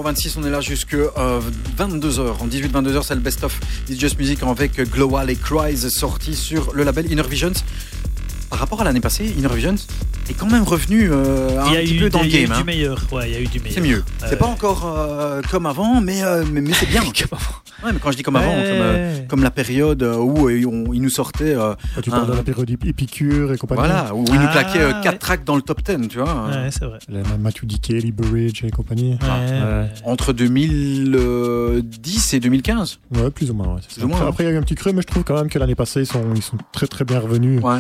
[0.03, 2.19] 26, on est là jusque 22h.
[2.41, 3.59] En 18-22h, c'est le best-of
[3.89, 7.53] It's Just Music avec Global et Cries sorti sur le label Inner Visions.
[8.49, 9.75] Par rapport à l'année passée, Inner Visions
[10.29, 12.43] est quand même revenu euh, un petit eu, peu dans le il y a eu
[12.43, 12.51] game.
[12.53, 12.57] hein.
[12.59, 13.01] du meilleur.
[13.11, 13.73] Ouais, il y a eu du meilleur.
[13.73, 14.03] C'est mieux.
[14.21, 17.01] Euh, c'est pas encore euh, comme avant, mais, euh, mais, mais c'est bien.
[17.83, 18.63] Ouais, mais quand je dis comme avant, Ouais.
[18.63, 22.25] comme, euh, comme la période euh, où euh, on- ils nous sortaient, euh, tu parles
[22.27, 22.31] Ah.
[22.31, 23.79] de la période Ép- Épicure et compagnie.
[23.81, 25.17] voilà, où ils nous Ah, claquaient 4 ouais.
[25.19, 26.47] tracks dans le top 10, tu vois.
[26.47, 26.99] Ouais, c'est vrai.
[27.09, 29.17] Les Matthew Dickey, Lee Burridge et compagnie.
[29.21, 29.89] Ouais, ouais.
[30.05, 32.99] Entre 2010 et 2015.
[33.15, 33.77] Ouais, plus ou moins.
[33.95, 35.49] Plus moins, Après, il y a eu un petit creux, mais je trouve quand même
[35.49, 37.61] que l'année passée, ils sont, ils sont très très bien revenus.
[37.61, 37.79] Ouais.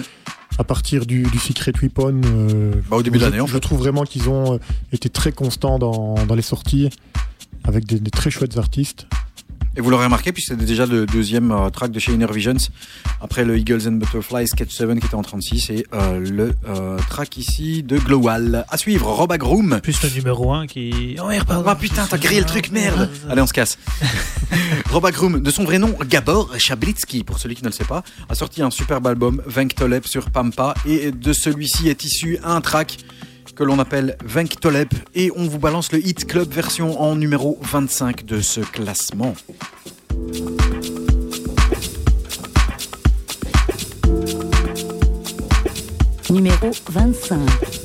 [0.59, 2.21] À partir du, du Secret Weapon.
[2.25, 3.59] euh, Bah, au début de je- l'année, en Je fait.
[3.59, 4.59] trouve vraiment qu'ils ont
[4.91, 6.89] été très constants dans, dans les sorties,
[7.63, 9.07] avec des, des très chouettes artistes.
[9.75, 12.57] Et vous l'aurez remarqué, puis c'était déjà le deuxième euh, track de chez Inner Visions,
[13.21, 16.99] après le Eagles and Butterflies Sketch 7 qui était en 36, et euh, le euh,
[17.09, 18.65] track ici de Glowal.
[18.69, 19.79] À suivre, Rob Groom.
[19.81, 21.15] Plus le numéro 1 qui.
[21.19, 21.63] Oh, pardon.
[21.67, 23.79] Ah putain, t'as grillé le truc, merde Allez, on se casse.
[24.91, 28.03] Rob Groom, de son vrai nom, Gabor Chablitsky, pour celui qui ne le sait pas,
[28.29, 32.61] a sorti un superbe album, Venk Tolep sur Pampa, et de celui-ci est issu un
[32.61, 32.97] track
[33.55, 37.59] que l'on appelle Venk Tolep, et on vous balance le Hit Club version en numéro
[37.61, 39.35] 25 de ce classement.
[46.29, 47.82] Numéro 25.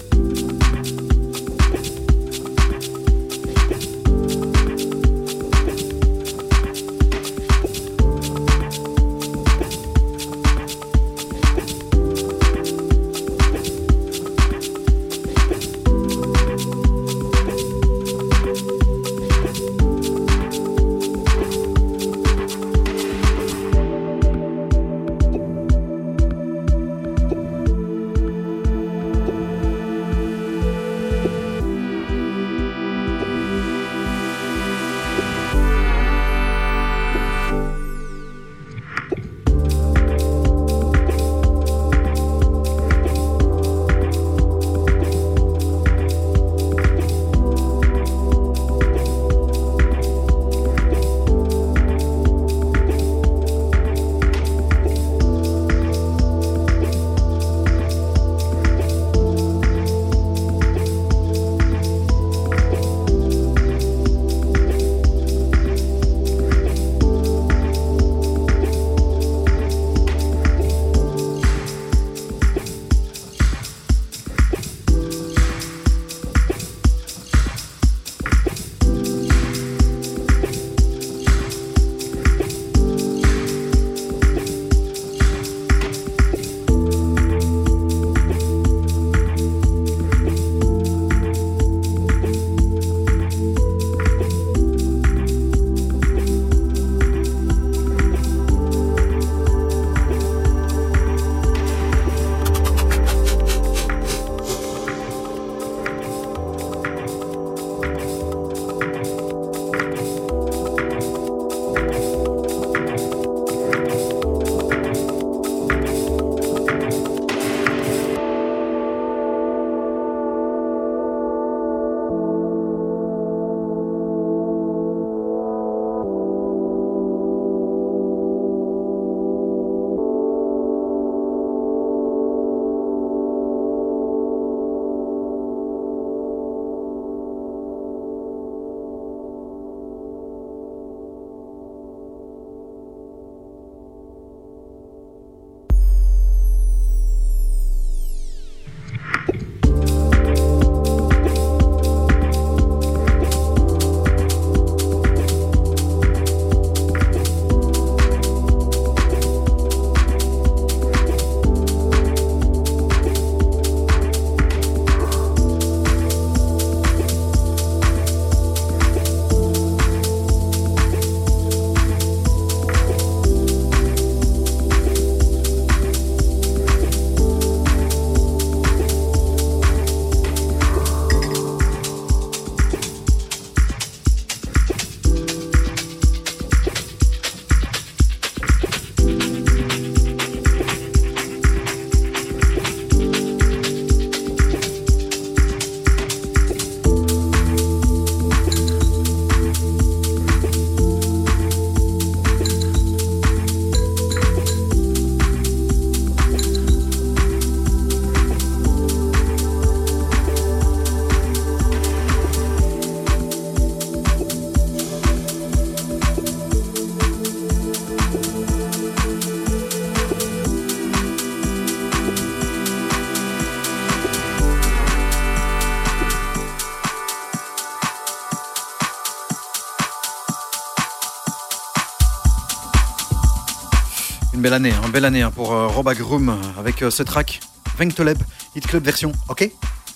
[234.38, 237.40] Une belle année, une belle année hein, pour euh, Rob Agrum avec euh, ce track
[237.76, 238.18] Venktoleb,
[238.54, 239.10] Hit Club version.
[239.28, 239.50] Ok?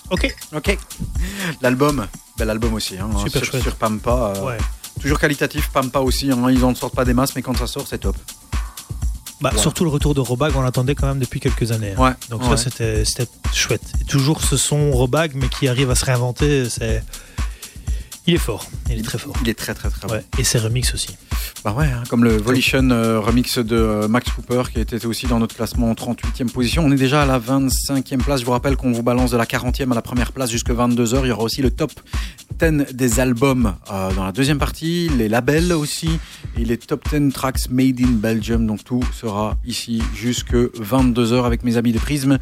[0.09, 0.35] Ok.
[0.53, 0.77] Ok.
[1.61, 2.05] L'album,
[2.37, 2.97] bel album aussi.
[2.97, 3.63] Hein, Super sur, chouette.
[3.63, 4.33] sur Pampa.
[4.35, 4.57] euh, Ouais.
[4.99, 6.29] Toujours qualitatif, Pampa aussi.
[6.29, 8.17] hein, ils en sortent pas des masses, mais quand ça sort, c'est top.
[9.39, 9.61] Bah, Ouais.
[9.61, 11.93] Surtout le retour de Robag, on l'attendait quand même depuis quelques années.
[11.97, 12.01] hein.
[12.09, 12.11] Ouais.
[12.29, 12.49] Donc ouais.
[12.49, 13.03] ça, c'était
[13.53, 13.93] chouette.
[14.01, 17.01] Et toujours ce son Robag, mais qui arrive à se réinventer, c'est.
[18.27, 19.35] Il est fort, il est très fort.
[19.41, 20.15] Il est très très très bon.
[20.15, 20.25] Ouais.
[20.37, 21.15] Et ses remixes aussi.
[21.63, 25.27] Bah ouais, hein, comme le Volition euh, remix de euh, Max Cooper qui était aussi
[25.27, 26.83] dans notre classement en 38e position.
[26.85, 28.41] On est déjà à la 25e place.
[28.41, 31.21] Je vous rappelle qu'on vous balance de la 40e à la première place jusque 22h.
[31.23, 31.93] Il y aura aussi le top
[32.59, 36.19] 10 des albums euh, dans la deuxième partie, les labels aussi
[36.57, 38.67] et les top 10 tracks made in Belgium.
[38.67, 42.39] Donc tout sera ici jusque 22h avec mes amis de Prism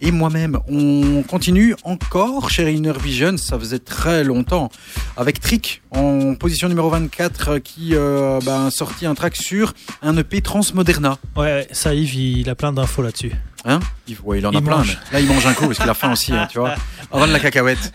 [0.00, 0.58] et moi-même.
[0.66, 3.36] On continue encore chez Inner Vision.
[3.36, 4.70] Ça faisait très longtemps
[5.18, 8.40] avec Trick en position numéro 24 euh, qui euh,
[8.70, 9.72] sorti un track sur
[10.02, 11.18] un EP Transmoderna.
[11.36, 13.32] Ouais, ça, Yves, il a plein d'infos là-dessus.
[13.64, 13.78] Hein
[14.08, 14.78] il, ouais, il en a Il plein.
[14.78, 14.98] mange.
[15.12, 16.74] mais Là, il mange un coup parce qu'il a faim aussi, hein, tu vois.
[17.12, 17.92] Avant de la cacahuète.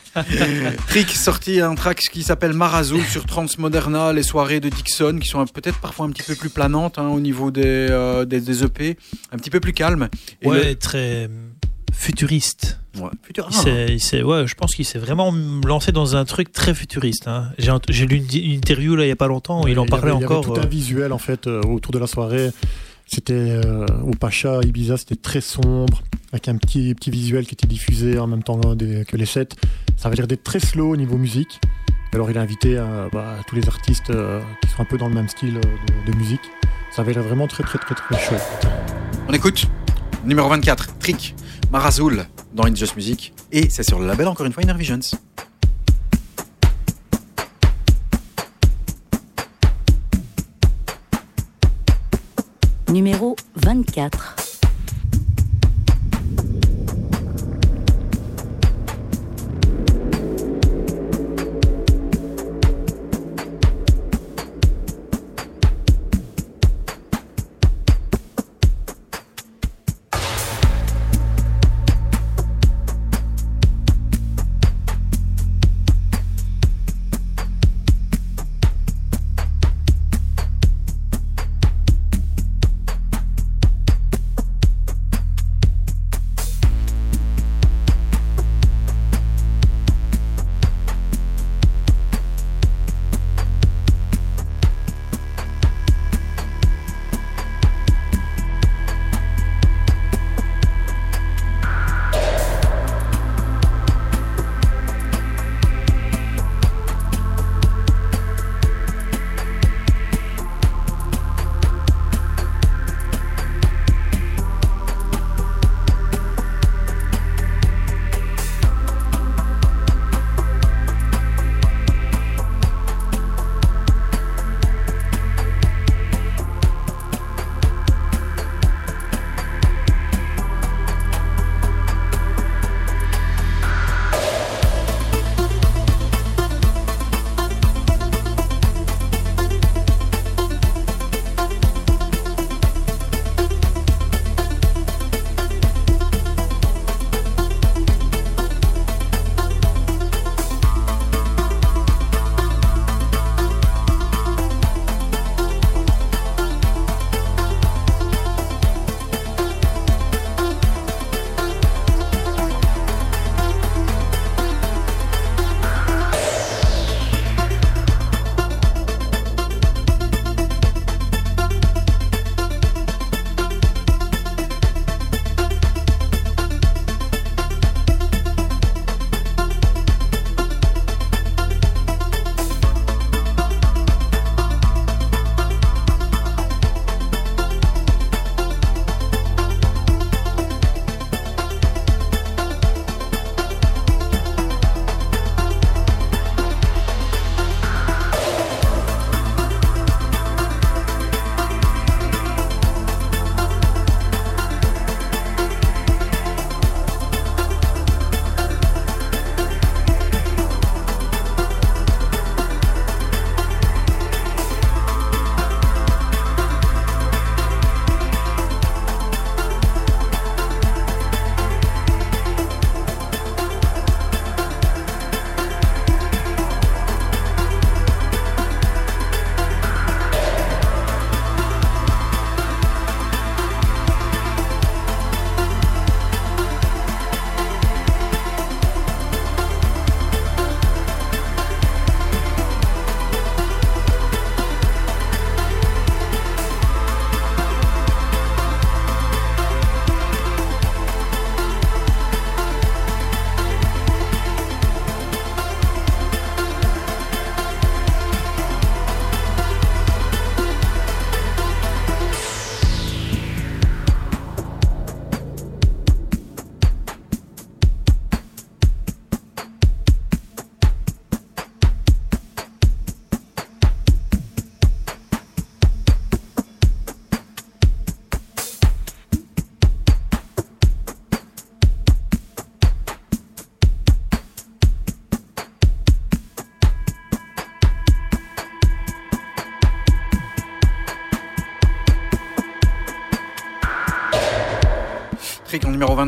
[0.87, 5.45] Trick sorti un track qui s'appelle Marazul sur Transmoderna, les soirées de Dixon qui sont
[5.45, 8.97] peut-être parfois un petit peu plus planantes hein, au niveau des, euh, des, des EP,
[9.33, 10.07] un petit peu plus calmes.
[10.41, 11.29] Et ouais, très
[11.97, 12.79] futuriste.
[12.99, 15.33] ouais, Il il je pense qu'il s'est vraiment
[15.65, 17.27] lancé dans un truc très futuriste.
[17.27, 17.49] hein.
[17.89, 19.89] J'ai lu une, une interview là il y a pas longtemps où il en y
[19.89, 20.43] parlait avait- encore.
[20.43, 22.51] Il y avait tout euh, un visuel en fait euh, autour de la soirée.
[23.07, 26.01] C'était euh, au Pacha, Ibiza, c'était très sombre,
[26.33, 29.49] avec un petit, petit visuel qui était diffusé en même temps des- que les sets.
[29.95, 31.59] Ça avait l'air d'être très slow au niveau musique.
[32.13, 35.07] Alors il a invité euh, bah, tous les artistes euh, qui sont un peu dans
[35.09, 35.61] le même style euh,
[36.05, 36.41] de, de musique.
[36.91, 38.35] Ça avait l'air vraiment très très très très chaud.
[39.27, 39.65] On écoute
[40.25, 41.35] numéro 24, Trick,
[41.71, 43.33] Marazul dans It's Music.
[43.51, 44.99] Et c'est sur le label, encore une fois, Inner Visions.
[52.89, 54.46] Numéro 24.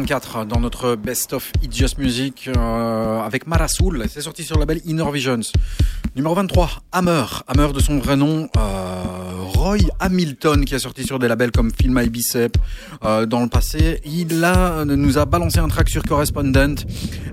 [0.05, 4.05] Trick en numéro 24 dans notre Best of It's Music euh, avec Marasoul.
[4.09, 5.41] C'est sorti sur le label Inner Visions.
[6.15, 7.26] Numéro 23, Hammer.
[7.47, 9.03] Hammer de son vrai nom, euh,
[9.55, 12.57] Roy Hamilton, qui a sorti sur des labels comme Film My Bicep
[13.03, 13.99] euh, dans le passé.
[14.05, 14.27] Il
[14.85, 16.80] nous a balancé un track sur Correspondent.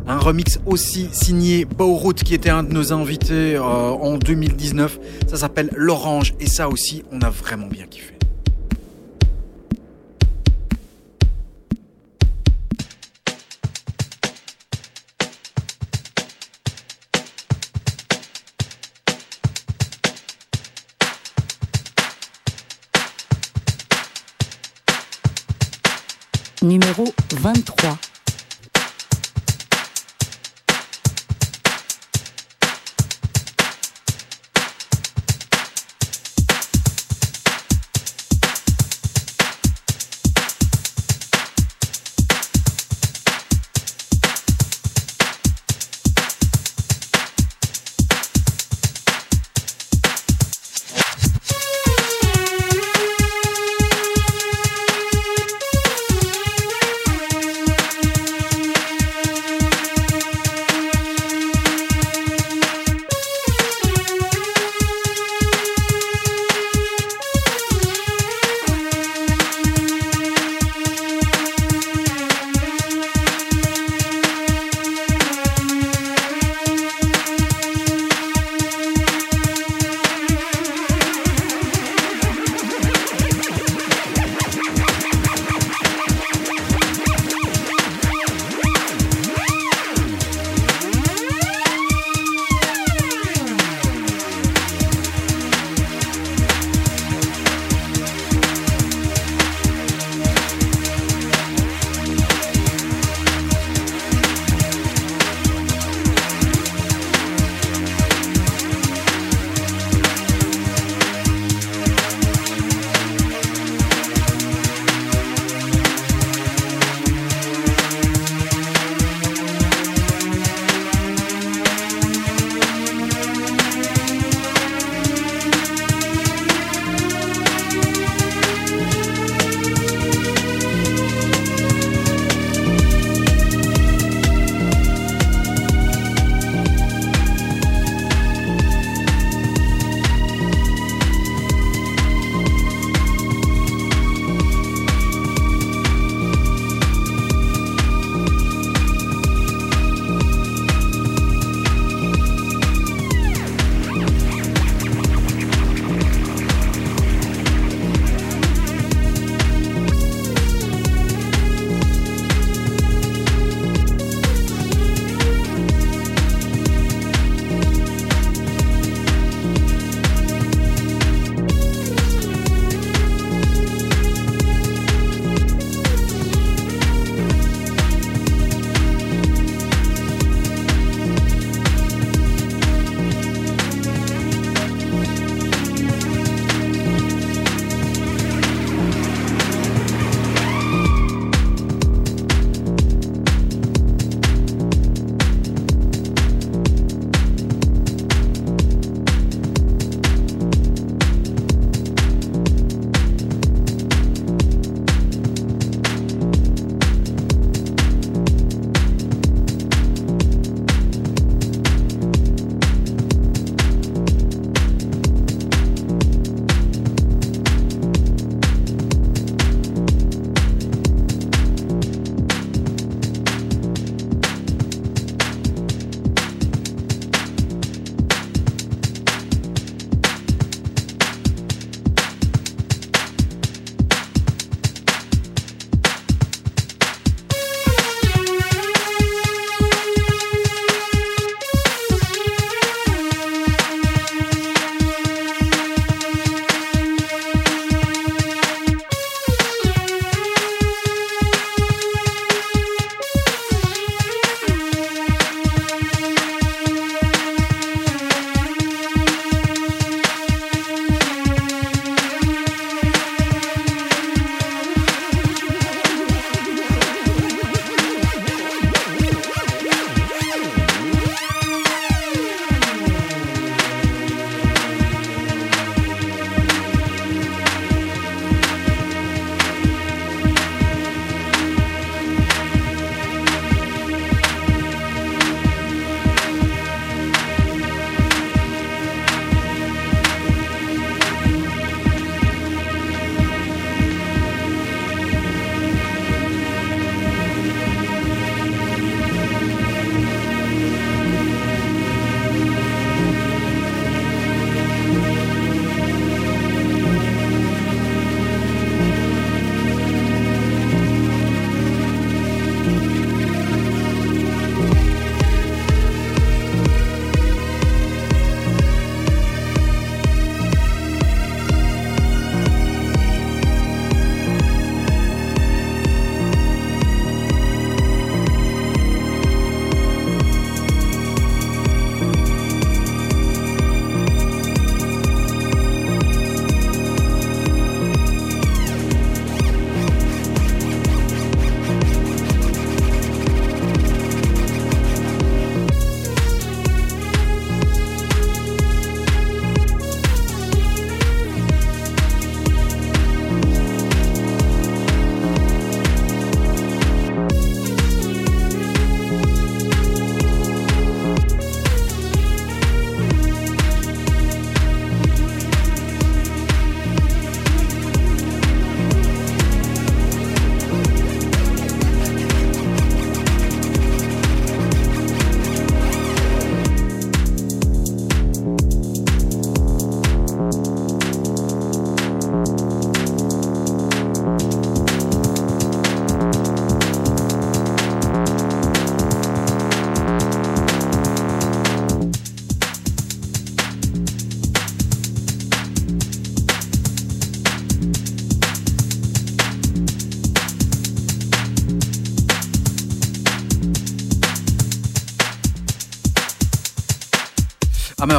[0.07, 4.99] Un remix aussi signé Bowroot, qui était un de nos invités en 2019.
[5.29, 6.35] Ça s'appelle L'Orange.
[6.41, 8.16] Et ça aussi, on a vraiment bien kiffé.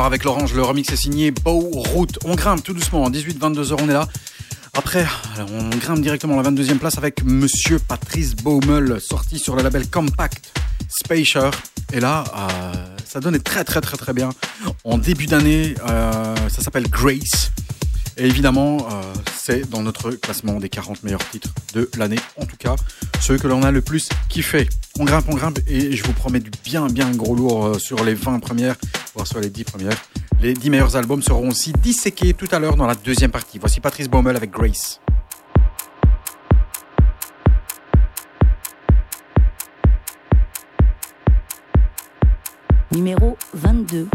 [0.06, 2.20] Avec l'orange, le remix est signé Bow Route.
[2.24, 4.08] On grimpe tout doucement, en 18-22 heures on est là.
[4.74, 5.06] Après,
[5.52, 10.54] on grimpe directement la 22e place avec Monsieur Patrice Baumel, sorti sur le label Compact
[10.88, 11.50] Spacer.
[11.94, 12.74] Et là, euh,
[13.06, 14.30] ça donnait très très très très bien.
[14.84, 17.52] En début d'année, euh, ça s'appelle Grace.
[18.20, 19.02] Et évidemment, euh,
[19.36, 22.18] c'est dans notre classement des 40 meilleurs titres de l'année.
[22.42, 22.76] En tout cas,
[23.22, 24.68] ceux que l'on a le plus kiffé.
[25.00, 28.16] On grimpe, on grimpe et je vous promets du bien bien gros lourd sur les
[28.16, 28.76] 20 premières,
[29.14, 29.98] voire sur les 10 premières.
[30.42, 33.60] Les 10 meilleurs albums seront aussi disséqués tout à l'heure dans la deuxième partie.
[33.60, 35.00] Voici Patrice Baumel avec Grace.
[42.92, 44.08] Numéro 22.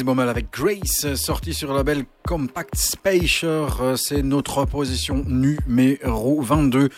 [0.00, 3.66] Patrice Baumel avec Grace, sorti sur le label Compact Spacer.
[3.96, 6.88] C'est notre position numéro 22.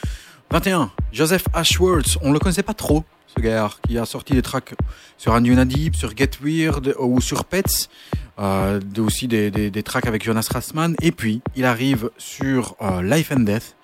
[0.53, 2.16] 21, Joseph Ashworth.
[2.23, 3.03] On le connaissait pas trop,
[3.37, 4.74] ce gars, qui a sorti des tracks
[5.19, 7.89] sur Andy Deep, sur Get Weird ou sur Pets.
[8.39, 10.95] Euh, aussi des, des, tracks avec Jonas Rassman.
[11.03, 13.74] Et puis, il arrive sur euh, Life and Death.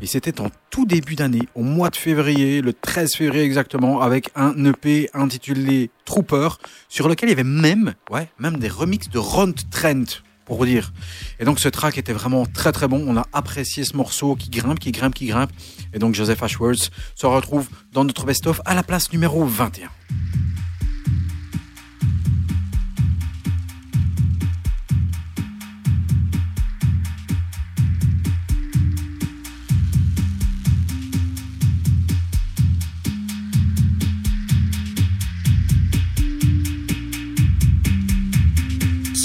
[0.00, 4.30] Et c'était en tout début d'année, au mois de février, le 13 février exactement, avec
[4.36, 6.48] un EP intitulé Trooper,
[6.88, 10.92] sur lequel il y avait même, ouais, même des remixes de Ron Trent, pour dire.
[11.40, 13.04] Et donc ce track était vraiment très très bon.
[13.06, 15.50] On a apprécié ce morceau qui grimpe, qui grimpe, qui grimpe.
[15.92, 19.88] Et donc Joseph Ashworth se retrouve dans notre best-of à la place numéro 21.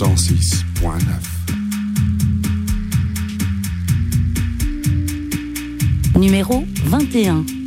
[0.03, 0.99] 106.9.
[6.19, 7.62] Numéro 21.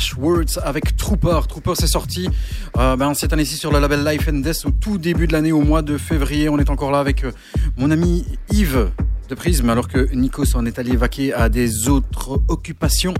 [0.00, 1.40] Ashworth avec Trooper.
[1.46, 2.30] Trooper, c'est sorti
[2.78, 5.52] euh, ben, cette année-ci sur le label Life and Death au tout début de l'année,
[5.52, 6.48] au mois de février.
[6.48, 7.32] On est encore là avec euh,
[7.76, 8.88] mon ami Yves
[9.30, 13.14] de Prisme, alors que Nico s'en est allé vaquer à des autres occupations.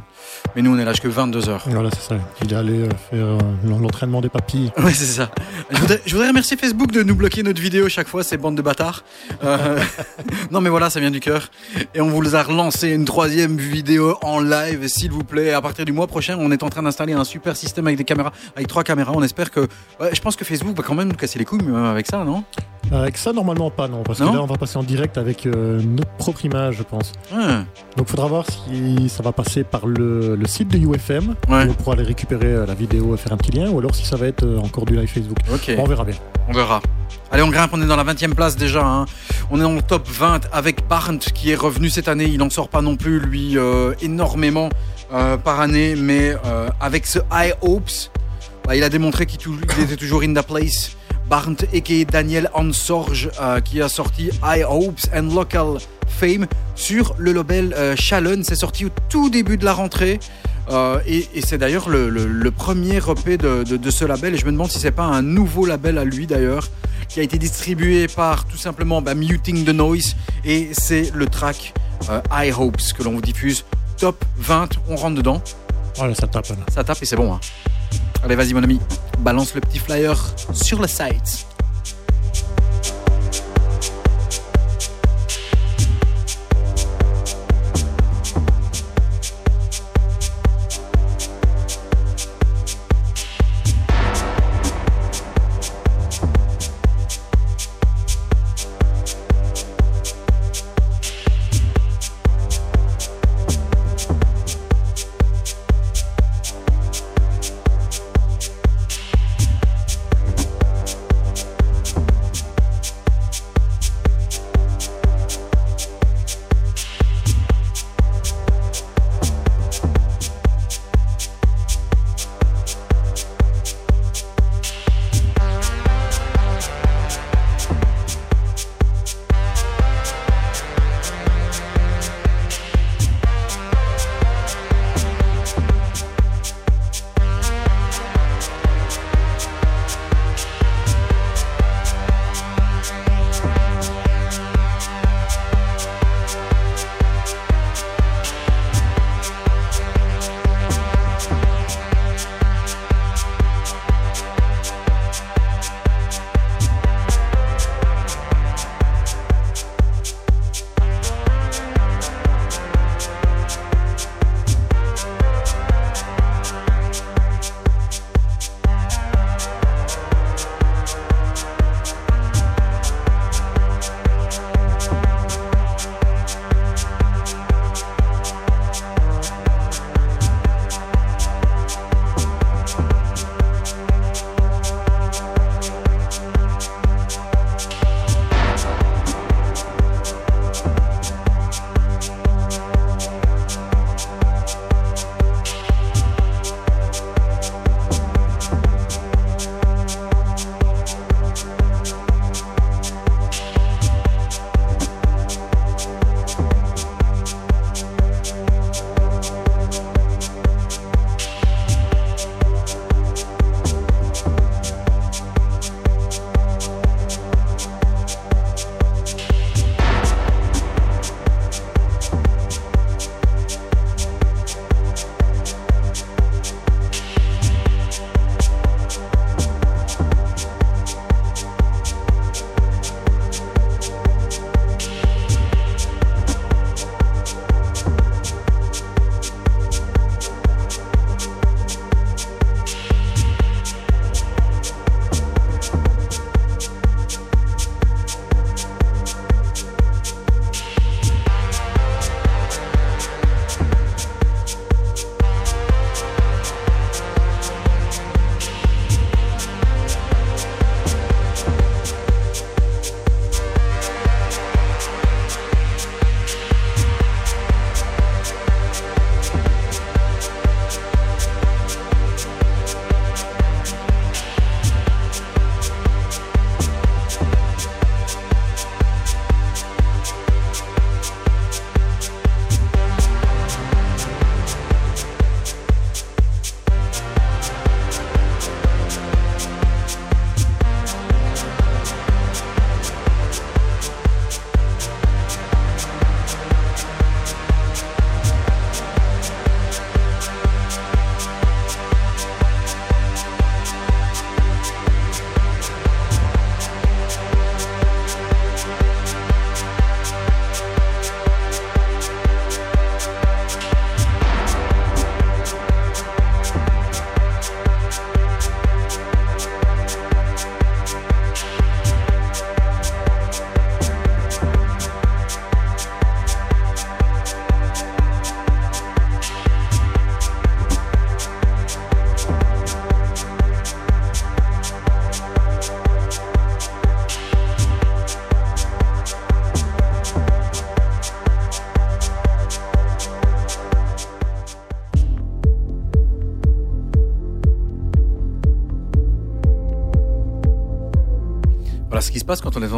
[0.56, 1.60] Mais nous, on est là jusqu'à 22h.
[1.66, 2.16] Voilà, c'est ça.
[2.42, 4.72] Il est allé euh, faire euh, l'entraînement des papilles.
[4.80, 5.30] Ouais, c'est ça.
[5.70, 8.56] Je voudrais, je voudrais remercier Facebook de nous bloquer notre vidéo chaque fois, ces bandes
[8.56, 9.04] de bâtards.
[9.44, 9.78] Euh,
[10.50, 11.50] non, mais voilà, ça vient du cœur.
[11.92, 15.52] Et on vous a relancé une troisième vidéo en live, s'il vous plaît.
[15.52, 18.04] À partir du mois prochain, on est en train d'installer un super système avec des
[18.04, 19.10] caméras, avec trois caméras.
[19.12, 19.60] On espère que.
[19.98, 22.22] ouais, je pense que Facebook va quand même nous casser les couilles même avec ça,
[22.22, 22.44] non?
[22.92, 24.04] Avec ça, normalement pas, non.
[24.04, 24.30] Parce Non?
[24.30, 27.10] que là, on va passer en direct avec euh, notre propre image, je pense.
[27.32, 27.38] Ouais.
[28.00, 31.34] Donc, faudra voir si ça va passer par le, le site de UFM.
[31.50, 31.66] Ouais.
[31.66, 33.68] où On pourra aller récupérer euh, la vidéo et faire un petit lien.
[33.68, 35.36] Ou alors si ça va être euh, encore du live Facebook.
[35.46, 36.14] Bon, on verra bien.
[36.48, 36.80] On verra.
[37.30, 38.82] Allez, on grimpe, on est dans la 20e place déjà.
[38.86, 39.04] hein.
[39.50, 42.24] On est dans le top 20 avec Barnes qui est revenu cette année.
[42.24, 44.70] Il n'en sort pas non plus, lui, euh, énormément
[45.12, 45.94] euh, par année.
[45.94, 47.90] Mais euh, avec ce High Hopes,
[48.66, 49.40] bah, il a démontré qu'il
[49.82, 50.92] était toujours in the place.
[51.28, 55.76] Barnes et Daniel Ansorge euh, qui a sorti High Hopes and Local
[56.10, 58.42] Fame sur le label euh, Shalon.
[58.42, 60.18] C'est sorti au tout début de la rentrée.
[60.70, 64.34] Euh, et et c'est d'ailleurs le, le- le premier EP de, de- de ce label.
[64.34, 66.68] Et je me demande si c'est pas un nouveau label à lui d'ailleurs,
[67.08, 70.14] qui a été distribué par tout simplement bah, Muting the Noise.
[70.44, 71.74] Et c'est le track
[72.10, 73.64] euh, High Hopes que l'on vous diffuse.
[73.96, 75.42] Top 20, on rentre dedans.
[75.96, 76.48] Voilà, ça tape.
[76.48, 76.56] là.
[76.72, 77.32] Ça tape et c'est bon.
[77.34, 77.40] hein.
[78.22, 78.78] Allez, vas-y, mon ami.
[79.18, 80.14] Balance le petit flyer
[80.52, 81.46] sur le site.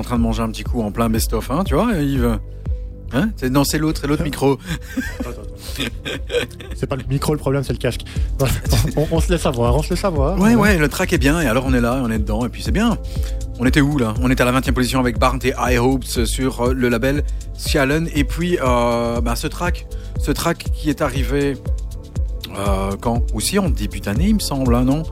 [0.02, 2.38] En train de manger un petit coup en plein best-of, hein, tu vois, Yves
[3.14, 4.58] Hein C'est- Non, c'est l'autre, c'est l'autre micro.
[6.74, 8.02] C'est pas le micro le problème, c'est le casque.
[8.96, 10.38] On, on se laisse avoir, on se laisse avoir.
[10.40, 12.48] Ouais, ouais, le track est bien, et alors on est là, on est dedans, et
[12.48, 12.96] puis c'est bien.
[13.58, 14.14] On était où là?
[14.22, 17.22] On était à la 20e position avec Barnes et High Hopes sur euh, le label
[17.58, 19.86] Shalon, et puis euh, bah, ce track,
[20.18, 21.58] ce track qui est arrivé
[22.58, 23.22] euh, quand?
[23.34, 25.02] Aussi en début d'année, il me semble, hein, non?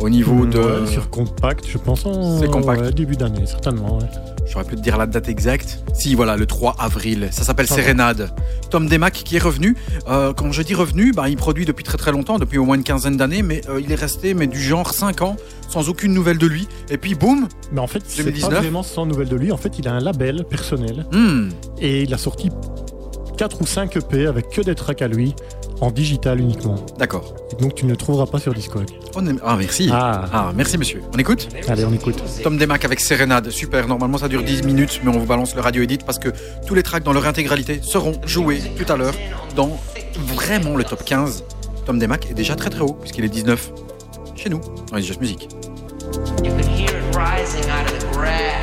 [0.00, 0.58] Au niveau de.
[0.58, 2.80] Ouais, sur Compact, je pense en C'est Compact.
[2.82, 3.98] ouais, début d'année, certainement.
[3.98, 4.06] ouais.
[4.46, 5.78] J'aurais pu te dire la date exacte.
[5.94, 7.28] Si, voilà, le 3 avril.
[7.30, 7.74] Ça s'appelle Ah.
[7.74, 8.30] Sérénade.
[8.70, 9.74] Tom Demac qui est revenu.
[10.08, 12.76] Euh, quand je dis revenu, bah, il produit depuis très très longtemps, depuis au moins
[12.76, 15.36] une quinzaine d'années, mais euh, il est resté mais du genre 5 ans
[15.70, 16.68] sans aucune nouvelle de lui.
[16.90, 18.50] Et puis boum, Mais en fait, c'est 2019.
[18.50, 19.50] pas vraiment sans nouvelle de lui.
[19.50, 21.48] En fait, il a un label personnel hmm,
[21.80, 22.50] et il a sorti
[23.38, 25.34] 4 ou 5 EP avec que des tracks à lui
[25.80, 26.76] en digital uniquement.
[26.98, 27.34] d'accord.
[27.52, 28.84] Et donc tu ne le trouveras pas sur Discog.
[29.16, 29.88] On aime- Ah, merci.
[29.92, 30.24] Ah.
[30.32, 31.02] Ah, merci monsieur.
[31.14, 32.22] On écoute Allez, on écoute.
[32.42, 33.50] Tom Demac avec Sérénade.
[33.50, 33.86] Super.
[33.88, 36.30] Normalement, ça dure 10 minutes, mais on vous balance le radio edit parce que
[36.66, 39.14] tous les tracks dans leur intégralité seront joués tout à l'heure
[39.54, 39.78] dans
[40.34, 41.44] vraiment le top 15.
[41.86, 43.70] Tom Demac est déjà très très haut puisqu'il est 19
[44.36, 44.60] chez nous
[44.90, 45.48] dans les Just Music.
[46.42, 48.53] You could hear it rising out of the grass.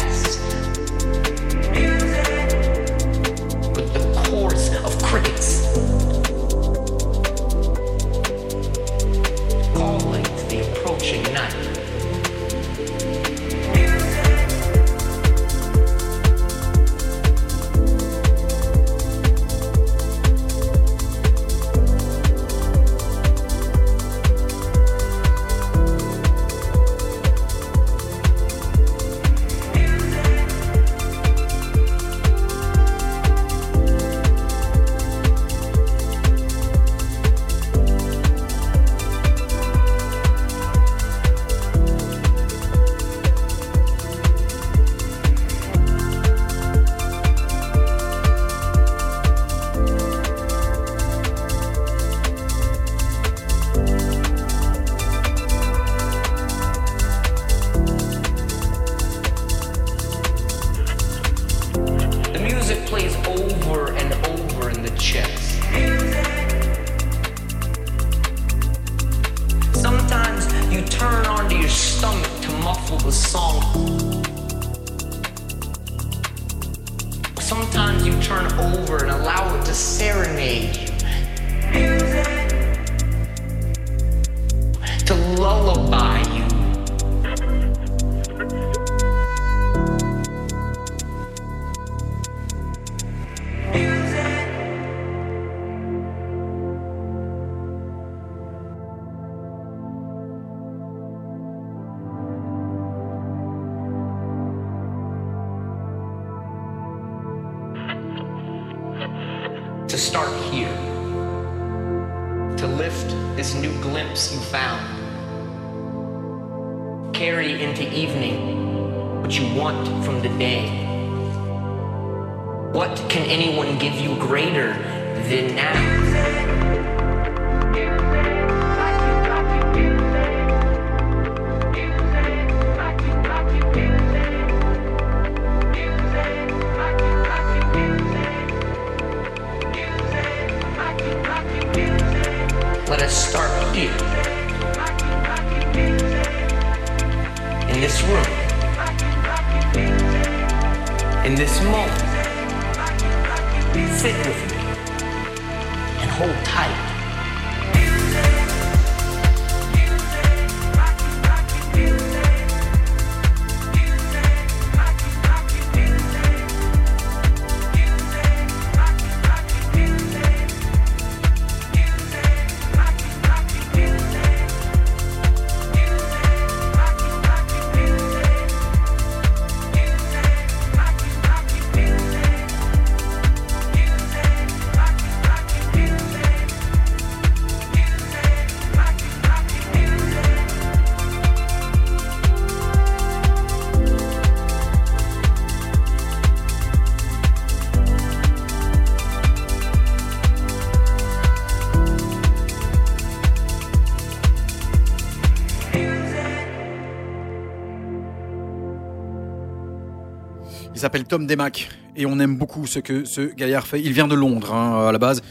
[210.82, 213.80] Il s'appelle Tom Demac et on aime beaucoup ce que ce gaillard fait.
[213.80, 215.22] Il vient de Londres hein, à la base.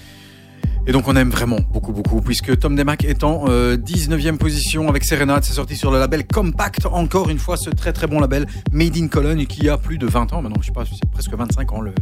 [0.87, 4.89] Et donc on aime vraiment beaucoup beaucoup puisque Tom Demac est en euh, 19e position
[4.89, 8.21] avec Serenade, c'est sorti sur le label Compact, encore une fois ce très très bon
[8.21, 11.11] label Made in Cologne qui a plus de 20 ans maintenant, je sais pas, c'est
[11.11, 11.95] presque 25 ans le,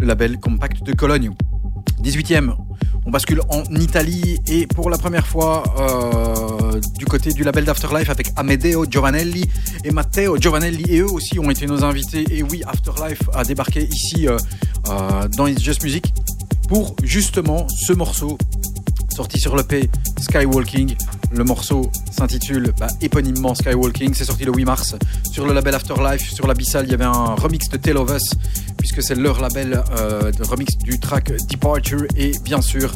[0.00, 1.30] le label Compact de Cologne.
[2.02, 2.63] 18e, on
[3.14, 8.32] bascule en Italie et pour la première fois euh, du côté du label d'Afterlife avec
[8.34, 9.48] Amedeo Giovanelli
[9.84, 13.84] et Matteo Giovanelli et eux aussi ont été nos invités et oui Afterlife a débarqué
[13.84, 14.36] ici euh,
[14.88, 16.12] euh, dans It's Just Music
[16.68, 18.36] pour justement ce morceau
[19.14, 19.88] sorti sur l'EP
[20.20, 20.96] Skywalking.
[21.30, 24.12] Le morceau s'intitule bah, éponymement Skywalking.
[24.12, 24.96] C'est sorti le 8 mars
[25.30, 26.32] sur le label Afterlife.
[26.32, 28.32] Sur l'Abyssal, il y avait un remix de Tale of Us,
[28.76, 29.84] puisque c'est leur label
[30.36, 32.06] de remix du track Departure.
[32.16, 32.90] Et bien sûr,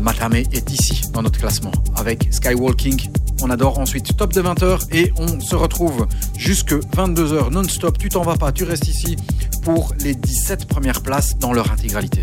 [0.00, 3.10] Matame est ici dans notre classement avec Skywalking.
[3.42, 6.06] On adore ensuite top de 20h et on se retrouve
[6.38, 7.98] jusque 22h non-stop.
[7.98, 9.16] Tu t'en vas pas, tu restes ici
[9.62, 12.22] pour les 17 premières places dans leur intégralité.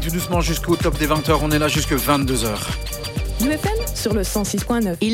[0.00, 1.38] tout doucement jusqu'au top des 20h.
[1.42, 2.56] On est là jusque 22h.
[3.40, 4.96] UFM sur le 106.9.
[5.00, 5.10] Il est